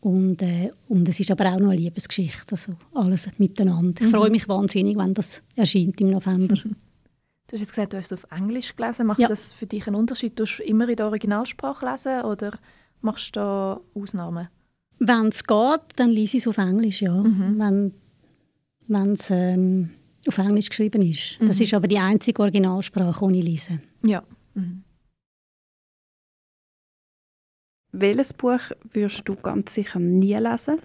Und, 0.00 0.42
äh, 0.42 0.70
und 0.88 1.08
es 1.08 1.18
ist 1.20 1.30
aber 1.30 1.46
auch 1.52 1.58
noch 1.58 1.70
eine 1.70 1.76
Liebesgeschichte. 1.80 2.46
Also 2.52 2.74
alles 2.94 3.28
miteinander. 3.38 4.02
Ich 4.04 4.10
freue 4.10 4.30
mich 4.30 4.48
wahnsinnig, 4.48 4.96
wenn 4.96 5.12
das 5.14 5.42
erscheint 5.56 6.00
im 6.00 6.10
November. 6.10 6.56
Du 7.50 7.54
hast 7.54 7.60
jetzt 7.62 7.70
gesagt, 7.70 7.94
du 7.94 7.96
hast 7.96 8.12
es 8.12 8.22
auf 8.24 8.30
Englisch 8.30 8.76
gelesen. 8.76 9.06
Macht 9.06 9.20
Ja. 9.20 9.26
das 9.26 9.54
für 9.54 9.64
dich 9.64 9.86
einen 9.86 9.96
Unterschied? 9.96 10.38
Du 10.38 10.44
immer 10.66 10.86
in 10.86 10.96
der 10.96 11.06
Originalsprache 11.06 11.86
lesen 11.90 12.20
oder 12.26 12.58
machst 13.00 13.28
du 13.36 13.40
da 13.40 13.80
Ausnahmen? 13.94 14.48
Wenn 14.98 15.28
es 15.28 15.42
geht, 15.44 15.80
dann 15.96 16.10
lese 16.10 16.36
ich 16.36 16.42
es 16.42 16.46
auf 16.46 16.58
Englisch, 16.58 17.00
ja. 17.00 17.14
Mhm. 17.14 17.92
Wenn 18.88 19.12
es 19.12 19.28
ähm, 19.30 19.88
auf 20.26 20.36
Englisch 20.36 20.68
geschrieben 20.68 21.00
ist. 21.00 21.38
Das 21.40 21.56
Mhm. 21.56 21.62
ist 21.62 21.72
aber 21.72 21.88
die 21.88 21.96
einzige 21.98 22.42
Originalsprache, 22.42 23.32
die 23.32 23.38
ich 23.38 23.44
lese. 23.46 23.80
Ja. 24.04 24.22
Mhm. 24.52 24.82
Welches 27.92 28.32
Buch 28.32 28.60
würdest 28.92 29.22
du 29.26 29.34
ganz 29.34 29.74
sicher 29.74 29.98
nie 29.98 30.34
lesen? 30.34 30.80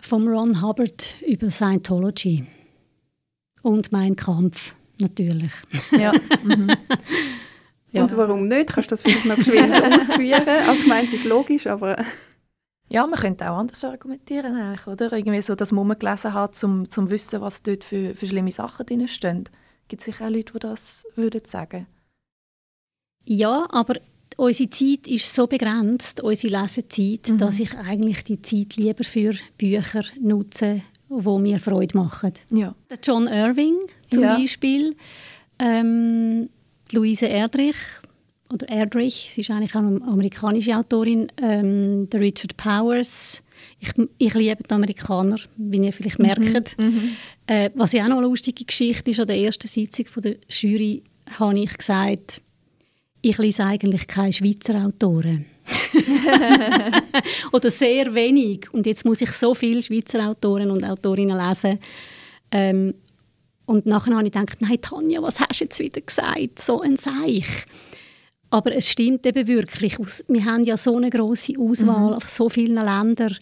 Vom 0.00 0.26
Ron 0.28 0.62
Hubbard 0.62 1.14
über 1.26 1.50
Scientology. 1.50 2.46
Und 3.62 3.92
Mein 3.92 4.16
Kampf, 4.16 4.74
natürlich. 5.00 5.52
Ja. 5.92 6.12
Mhm. 6.42 6.70
Ja. 7.92 8.02
Und 8.02 8.16
warum 8.16 8.46
nicht? 8.46 8.74
Kannst 8.74 8.90
du 8.90 8.94
das 8.94 9.00
vielleicht 9.00 9.24
noch 9.24 9.36
geschwind 9.36 9.72
ausführen? 9.72 10.46
Also 10.66 10.82
ich 10.82 10.86
meine, 10.86 11.06
es 11.06 11.14
ist 11.14 11.24
logisch, 11.24 11.66
aber 11.66 11.96
ja, 12.90 13.06
man 13.06 13.18
könnte 13.18 13.50
auch 13.50 13.56
anders 13.56 13.82
argumentieren, 13.84 14.54
eigentlich, 14.54 14.86
oder? 14.86 15.10
Irgendwie 15.12 15.40
so, 15.40 15.54
dass 15.54 15.72
man 15.72 15.98
gelesen 15.98 16.34
hat, 16.34 16.62
um 16.62 16.90
zu 16.90 17.10
wissen, 17.10 17.40
was 17.40 17.62
dort 17.62 17.84
für, 17.84 18.14
für 18.14 18.26
schlimme 18.26 18.52
Sachen 18.52 18.84
drin 18.84 19.08
stehen. 19.08 19.48
Gibt 19.88 20.02
es 20.02 20.06
sicher 20.06 20.26
auch 20.26 20.30
Leute, 20.30 20.52
die 20.52 20.58
das 20.58 21.06
würden 21.14 21.42
sagen 21.46 21.86
Ja, 23.26 23.66
aber 23.70 23.94
unsere 24.36 24.70
Zeit 24.70 25.06
ist 25.06 25.34
so 25.34 25.46
begrenzt, 25.46 26.20
unsere 26.22 26.60
Lesezeit, 26.62 27.28
Mhm. 27.32 27.38
dass 27.38 27.58
ich 27.58 27.74
eigentlich 27.76 28.24
die 28.24 28.40
Zeit 28.40 28.76
lieber 28.76 29.04
für 29.04 29.34
Bücher 29.58 30.04
nutze, 30.20 30.82
die 31.10 31.38
mir 31.38 31.58
Freude 31.60 31.96
machen. 31.98 32.32
Ja. 32.52 32.74
Der 32.90 32.98
John 33.02 33.26
Irving 33.26 33.76
zum 34.10 34.22
Ja. 34.22 34.36
Beispiel, 34.36 34.94
ähm, 35.58 36.48
Luise 36.92 37.26
Erdrich, 37.26 37.76
oder 38.52 38.68
Erdrich, 38.68 39.28
sie 39.32 39.40
ist 39.40 39.50
eigentlich 39.50 39.74
auch 39.74 39.80
eine 39.80 40.00
amerikanische 40.02 40.76
Autorin, 40.76 41.26
ähm, 41.42 42.08
der 42.10 42.20
Richard 42.20 42.56
Powers. 42.56 43.42
Ich, 43.80 43.90
ich 44.18 44.34
liebe 44.34 44.62
die 44.62 44.70
Amerikaner, 44.72 45.38
wie 45.56 45.78
ihr 45.84 45.92
vielleicht 45.92 46.20
merkt. 46.20 46.78
Mhm. 46.78 47.16
Äh, 47.48 47.70
was 47.74 47.92
ja 47.92 48.04
auch 48.04 48.08
noch 48.08 48.18
eine 48.18 48.26
lustige 48.26 48.64
Geschichte 48.64 49.10
ist, 49.10 49.18
an 49.18 49.26
der 49.26 49.38
ersten 49.38 49.66
Sitzung 49.66 50.06
von 50.06 50.22
der 50.22 50.36
Jury 50.48 51.02
habe 51.38 51.58
ich 51.58 51.76
gesagt, 51.76 52.40
ich 53.28 53.38
lese 53.38 53.64
eigentlich 53.64 54.06
keine 54.06 54.32
Schweizer 54.32 54.84
Autoren. 54.84 55.46
Oder 57.52 57.70
sehr 57.70 58.14
wenig. 58.14 58.72
Und 58.72 58.86
jetzt 58.86 59.04
muss 59.04 59.20
ich 59.20 59.32
so 59.32 59.54
viele 59.54 59.82
Schweizer 59.82 60.28
Autoren 60.28 60.70
und 60.70 60.84
Autorinnen 60.84 61.36
lesen. 61.36 61.78
Ähm, 62.52 62.94
und 63.66 63.84
nachher 63.86 64.14
habe 64.14 64.26
ich 64.26 64.32
gedacht, 64.32 64.58
nein 64.60 64.80
Tanja, 64.80 65.20
was 65.22 65.40
hast 65.40 65.60
du 65.60 65.64
jetzt 65.64 65.78
wieder 65.80 66.00
gesagt? 66.00 66.60
So 66.60 66.80
ein 66.82 66.96
Seich. 66.96 67.66
Aber 68.50 68.72
es 68.72 68.88
stimmt 68.88 69.26
eben 69.26 69.48
wirklich. 69.48 69.96
Wir 70.28 70.44
haben 70.44 70.62
ja 70.62 70.76
so 70.76 70.96
eine 70.96 71.10
grosse 71.10 71.54
Auswahl 71.58 72.14
auf 72.14 72.28
so 72.28 72.48
vielen 72.48 72.76
Ländern. 72.76 73.36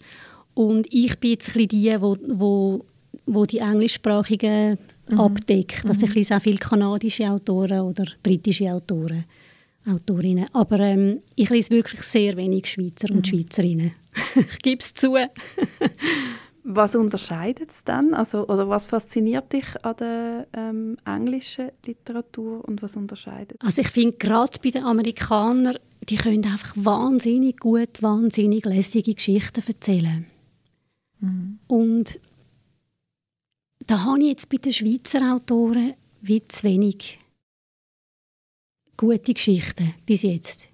Und 0.55 0.87
ich 0.89 1.19
bin 1.19 1.31
jetzt 1.31 1.55
ein 1.55 1.67
die, 1.67 1.95
wo, 2.01 2.17
wo, 2.27 2.83
wo 3.27 3.45
die 3.45 3.59
englischsprachigen 3.59 4.79
abdeckt. 5.15 5.87
Also 5.87 6.07
ich 6.07 6.15
lese 6.15 6.35
auch 6.35 6.41
viele 6.41 6.57
kanadische 6.57 7.29
Autoren 7.29 7.81
oder 7.81 8.05
britische 8.23 8.71
Autoren, 8.71 9.25
Autorinnen. 9.87 10.47
Aber 10.53 10.79
ähm, 10.79 11.21
ich 11.35 11.49
lese 11.49 11.71
wirklich 11.71 12.01
sehr 12.01 12.35
wenig 12.37 12.67
Schweizer 12.67 13.13
und 13.13 13.27
Schweizerinnen. 13.27 13.93
ich 14.35 14.59
gebe 14.59 14.79
es 14.79 14.93
zu. 14.93 15.15
was 16.63 16.95
unterscheidet 16.95 17.69
es 17.71 17.83
dann? 17.83 18.13
Also, 18.13 18.47
oder 18.47 18.67
was 18.67 18.87
fasziniert 18.87 19.53
dich 19.53 19.65
an 19.83 19.95
der 19.97 20.47
ähm, 20.53 20.97
englischen 21.05 21.69
Literatur 21.85 22.65
und 22.67 22.81
was 22.81 22.95
unterscheidet? 22.95 23.61
Also 23.61 23.81
ich 23.81 23.89
finde 23.89 24.17
gerade 24.17 24.57
bei 24.63 24.71
den 24.71 24.83
Amerikanern, 24.83 25.77
die 26.09 26.15
können 26.15 26.45
einfach 26.45 26.73
wahnsinnig 26.75 27.59
gut, 27.59 28.01
wahnsinnig 28.01 28.65
lässige 28.65 29.13
Geschichten 29.13 29.63
erzählen. 29.65 30.25
Und 31.67 32.19
da 33.87 34.03
habe 34.03 34.19
ich 34.21 34.29
jetzt 34.29 34.49
bei 34.49 34.57
den 34.57 34.73
Schweizer 34.73 35.33
Autoren 35.33 35.93
wie 36.21 36.47
zu 36.47 36.63
wenig 36.63 37.19
gute 38.97 39.33
Geschichten 39.33 39.93
bis 40.05 40.21
jetzt. 40.23 40.67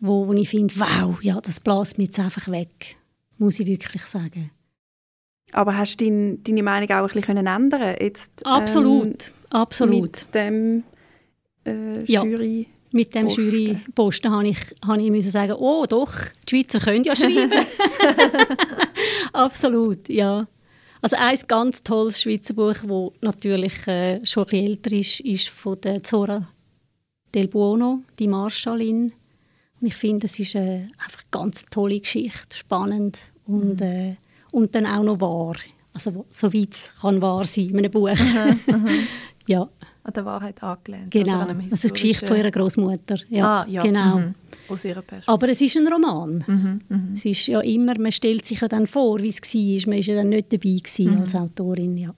Wo, 0.00 0.26
wo 0.26 0.32
ich 0.32 0.48
finde, 0.48 0.74
wow, 0.76 1.22
ja, 1.22 1.40
das 1.40 1.60
bläst 1.60 1.98
mir 1.98 2.04
jetzt 2.04 2.18
einfach 2.18 2.48
weg. 2.48 2.96
Muss 3.38 3.60
ich 3.60 3.66
wirklich 3.66 4.02
sagen. 4.02 4.50
Aber 5.52 5.76
hast 5.76 5.96
du 6.00 6.04
dein, 6.04 6.42
deine 6.44 6.62
Meinung 6.62 6.90
auch 6.90 6.96
ein 6.96 7.06
bisschen 7.06 7.22
können 7.22 7.46
ändern 7.46 7.96
jetzt, 8.00 8.30
ähm, 8.44 8.52
Absolut, 8.52 9.32
absolut. 9.50 10.02
Mit 10.02 10.34
dem 10.34 10.84
äh, 11.66 12.04
Ja. 12.04 12.24
Jury. 12.24 12.68
Mit 12.92 13.14
dem 13.14 13.26
Posten. 13.26 13.44
Juryposten 13.44 14.30
habe 14.32 14.48
ich, 14.48 14.58
habe 14.84 15.00
ich 15.00 15.10
müssen 15.10 15.30
sagen, 15.30 15.52
oh 15.52 15.86
doch, 15.88 16.12
die 16.48 16.56
Schweizer 16.56 16.80
können 16.80 17.04
ja 17.04 17.14
schreiben. 17.14 17.52
Absolut, 19.32 20.08
ja. 20.08 20.48
Also 21.00 21.16
ein 21.16 21.38
ganz 21.46 21.82
tolles 21.82 22.20
Schweizer 22.20 22.54
Buch, 22.54 22.74
das 22.74 23.12
natürlich 23.20 23.86
äh, 23.86 24.24
schon 24.26 24.44
ein 24.44 24.50
bisschen 24.50 24.66
älter 24.66 24.92
ist, 24.92 25.20
ist 25.20 25.48
von 25.50 25.80
der 25.80 26.02
Zora 26.02 26.48
Del 27.34 27.48
Buono, 27.48 28.00
die 28.18 28.28
Marschallin. 28.28 29.12
Und 29.80 29.86
ich 29.86 29.94
finde, 29.94 30.26
es 30.26 30.38
ist 30.38 30.54
äh, 30.54 30.88
einfach 30.98 31.22
eine 31.22 31.30
ganz 31.30 31.64
tolle 31.70 32.00
Geschichte, 32.00 32.56
spannend 32.56 33.32
und, 33.46 33.80
äh, 33.80 34.16
und 34.52 34.74
dann 34.74 34.86
auch 34.86 35.02
noch 35.02 35.20
wahr. 35.20 35.56
Also 35.92 36.24
soweit 36.30 36.74
es 36.74 36.90
kann 37.00 37.20
wahr 37.22 37.44
sein 37.44 37.70
in 37.70 37.78
einem 37.78 37.90
Buch. 37.90 38.10
ja. 39.48 39.68
an 40.02 40.12
der 40.14 40.24
Wahrheit 40.24 40.62
angelehnt. 40.62 41.10
Genau, 41.10 41.44
das 41.44 41.72
ist 41.72 41.84
die 41.84 41.90
Geschichte 41.90 42.26
von 42.26 42.36
ihrer 42.36 42.50
Großmutter. 42.50 43.16
Ja, 43.28 43.62
ah, 43.62 43.66
ja. 43.68 43.82
genau. 43.82 44.18
Mhm. 44.18 44.34
Aus 44.68 44.84
ihrer 44.84 45.02
Perspektive. 45.02 45.32
Aber 45.32 45.48
es 45.48 45.60
ist 45.60 45.76
ein 45.76 45.88
Roman. 45.88 46.44
Mhm, 46.46 46.80
mhm. 46.88 47.12
Es 47.14 47.24
ist 47.24 47.46
ja 47.46 47.60
immer, 47.60 47.98
man 47.98 48.12
stellt 48.12 48.46
sich 48.46 48.60
ja 48.60 48.68
dann 48.68 48.86
vor, 48.86 49.18
wie 49.20 49.28
es 49.28 49.40
war. 49.40 49.90
Man 49.90 49.98
war 49.98 50.04
ja 50.04 50.14
dann 50.14 50.28
nicht 50.28 50.52
dabei 50.52 50.76
gewesen 50.76 51.14
Mhm. 51.14 51.20
als 51.20 51.34
Autorin. 51.34 51.96
Ja. 51.96 52.14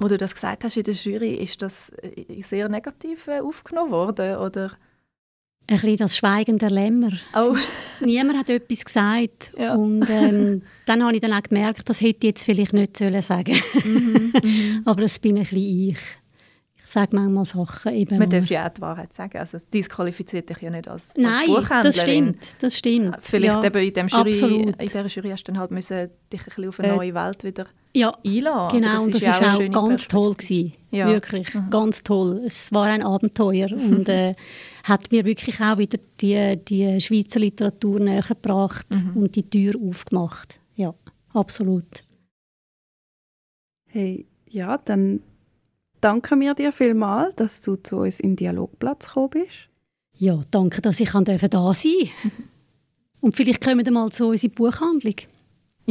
Wo 0.00 0.08
du 0.08 0.16
das 0.16 0.34
gesagt 0.34 0.64
hast 0.64 0.76
in 0.78 0.84
der 0.84 0.94
Jury, 0.94 1.34
ist 1.34 1.60
das 1.62 1.90
äh, 2.02 2.40
sehr 2.42 2.68
negativ 2.68 3.28
äh, 3.28 3.40
aufgenommen 3.40 3.92
worden? 3.92 4.36
Oder? 4.36 4.72
Ein 5.66 5.76
bisschen 5.76 5.98
das 5.98 6.16
Schweigen 6.16 6.58
der 6.58 6.70
Lämmer. 6.70 7.12
Oh. 7.34 7.54
Niemand 8.00 8.38
hat 8.38 8.48
etwas 8.48 8.84
gesagt. 8.84 9.52
Ja. 9.56 9.74
Und 9.74 10.08
ähm, 10.10 10.62
dann 10.86 11.04
habe 11.04 11.14
ich 11.14 11.20
dann 11.20 11.32
auch 11.32 11.42
gemerkt, 11.42 11.88
das 11.88 12.00
hätte 12.00 12.26
ich 12.26 12.34
jetzt 12.34 12.44
vielleicht 12.44 12.72
nicht 12.72 12.96
sollen 12.96 13.22
sagen 13.22 13.54
Mhm, 13.84 14.32
mhm. 14.42 14.82
Aber 14.86 15.02
es 15.02 15.18
bin 15.18 15.36
ein 15.36 15.42
bisschen 15.42 15.58
ich. 15.58 15.98
Ich 16.78 16.86
sage 16.92 17.14
manchmal 17.14 17.44
Sachen 17.44 17.94
eben. 17.94 18.18
Man 18.18 18.28
darf 18.30 18.46
ja 18.46 18.66
auch 18.66 18.72
die 18.74 18.80
Wahrheit 18.80 19.12
sagen. 19.12 19.38
Also, 19.38 19.58
es 19.58 19.68
disqualifiziert 19.68 20.48
dich 20.48 20.58
ja 20.60 20.70
nicht 20.70 20.88
als, 20.88 21.10
als 21.10 21.18
Nein, 21.18 21.46
Buchhändlerin. 21.46 21.84
das 21.84 22.00
stimmt. 22.00 22.38
Das 22.58 22.78
stimmt. 22.78 23.16
Vielleicht 23.20 23.54
ja, 23.54 23.64
eben 23.64 23.82
in, 23.82 23.94
dem 23.94 24.08
Jury, 24.08 24.30
absolut. 24.30 24.66
in 24.66 24.88
dieser 24.88 25.06
Jury 25.06 25.30
hast 25.30 25.44
du 25.46 25.52
dann 25.52 25.60
halt 25.60 25.70
müssen 25.70 26.10
dich 26.32 26.40
ein 26.40 26.44
bisschen 26.46 26.68
auf 26.68 26.80
eine 26.80 26.88
Äh, 26.88 26.96
neue 26.96 27.14
Welt 27.14 27.44
wieder 27.44 27.66
Ja, 27.92 28.16
einladen. 28.24 28.80
genau. 28.80 29.02
und 29.02 29.14
das 29.14 29.22
ja 29.22 29.32
ist 29.36 29.42
eine 29.42 29.68
auch 29.76 29.86
ganz 29.88 30.06
toll 30.06 30.34
gewesen. 30.34 30.72
Ja. 30.92 31.08
Wirklich, 31.08 31.52
Mhm. 31.54 31.70
ganz 31.70 32.02
toll. 32.04 32.42
Es 32.46 32.70
war 32.72 32.86
ein 32.88 33.02
Abenteuer 33.02 33.68
und 33.72 34.08
äh, 34.08 34.34
hat 34.84 35.10
mir 35.10 35.24
wirklich 35.24 35.60
auch 35.60 35.78
wieder 35.78 35.98
die, 36.20 36.56
die 36.68 37.00
Schweizer 37.00 37.40
Literatur 37.40 37.98
näher 38.00 38.22
gebracht 38.22 38.86
Mhm. 38.90 39.22
und 39.22 39.34
die 39.36 39.48
Tür 39.48 39.74
aufgemacht. 39.80 40.60
Ja, 40.76 40.94
absolut. 41.32 42.04
Hey, 43.86 44.26
ja, 44.48 44.78
dann 44.78 45.20
danken 46.00 46.40
wir 46.40 46.54
dir 46.54 46.72
vielmals, 46.72 47.34
dass 47.36 47.60
du 47.60 47.76
zu 47.76 47.96
uns 47.98 48.20
in 48.20 48.36
Dialogplatz 48.36 49.06
gekommen 49.08 49.30
bist. 49.30 49.68
Ja, 50.16 50.40
danke, 50.50 50.80
dass 50.80 51.00
ich 51.00 51.10
da 51.10 51.24
sein 51.24 51.38
durfte. 51.38 52.08
Und 53.22 53.36
vielleicht 53.36 53.62
kommen 53.62 53.84
wir 53.84 53.92
mal 53.92 54.10
zu 54.12 54.28
unserer 54.28 54.50
Buchhandlung. 54.50 55.14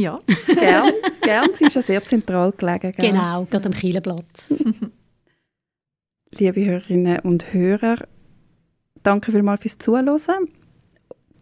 Ja, 0.00 0.18
Gern, 0.46 0.92
gern. 1.20 1.50
Sie 1.58 1.64
ist 1.66 1.76
ja 1.76 1.82
sehr 1.82 2.02
zentral 2.02 2.52
gelegen. 2.52 2.92
Gell? 2.96 3.10
Genau, 3.10 3.44
gerade 3.44 3.66
am 3.66 3.72
Kielenplatz. 3.72 4.48
Liebe 6.30 6.64
Hörerinnen 6.64 7.18
und 7.18 7.52
Hörer, 7.52 7.98
danke 9.02 9.30
vielmals 9.30 9.60
fürs 9.60 9.76
Zuhören. 9.76 10.48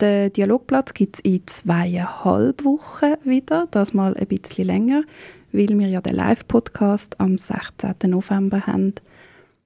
Den 0.01 0.33
Dialogplatz 0.33 0.93
gibt 0.93 1.17
es 1.17 1.21
in 1.21 1.47
zweieinhalb 1.47 2.65
Wochen 2.65 3.15
wieder, 3.23 3.69
das 3.71 3.95
mal 3.95 4.17
ein 4.17 4.27
bisschen 4.27 4.67
länger, 4.67 5.05
weil 5.53 5.69
wir 5.69 5.87
ja 5.87 6.01
den 6.01 6.17
Live-Podcast 6.17 7.21
am 7.21 7.39
16. 7.39 8.11
November 8.11 8.67
haben. 8.67 8.95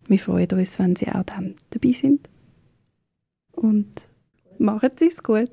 Wir 0.07 0.19
freuen 0.19 0.51
uns, 0.53 0.79
wenn 0.79 0.97
Sie 0.97 1.09
auch 1.09 1.25
dann 1.25 1.55
dabei 1.71 1.95
sind. 1.95 2.29
Und 3.53 4.07
machen 4.59 4.91
Sie 4.99 5.09
es 5.09 5.23
gut. 5.23 5.51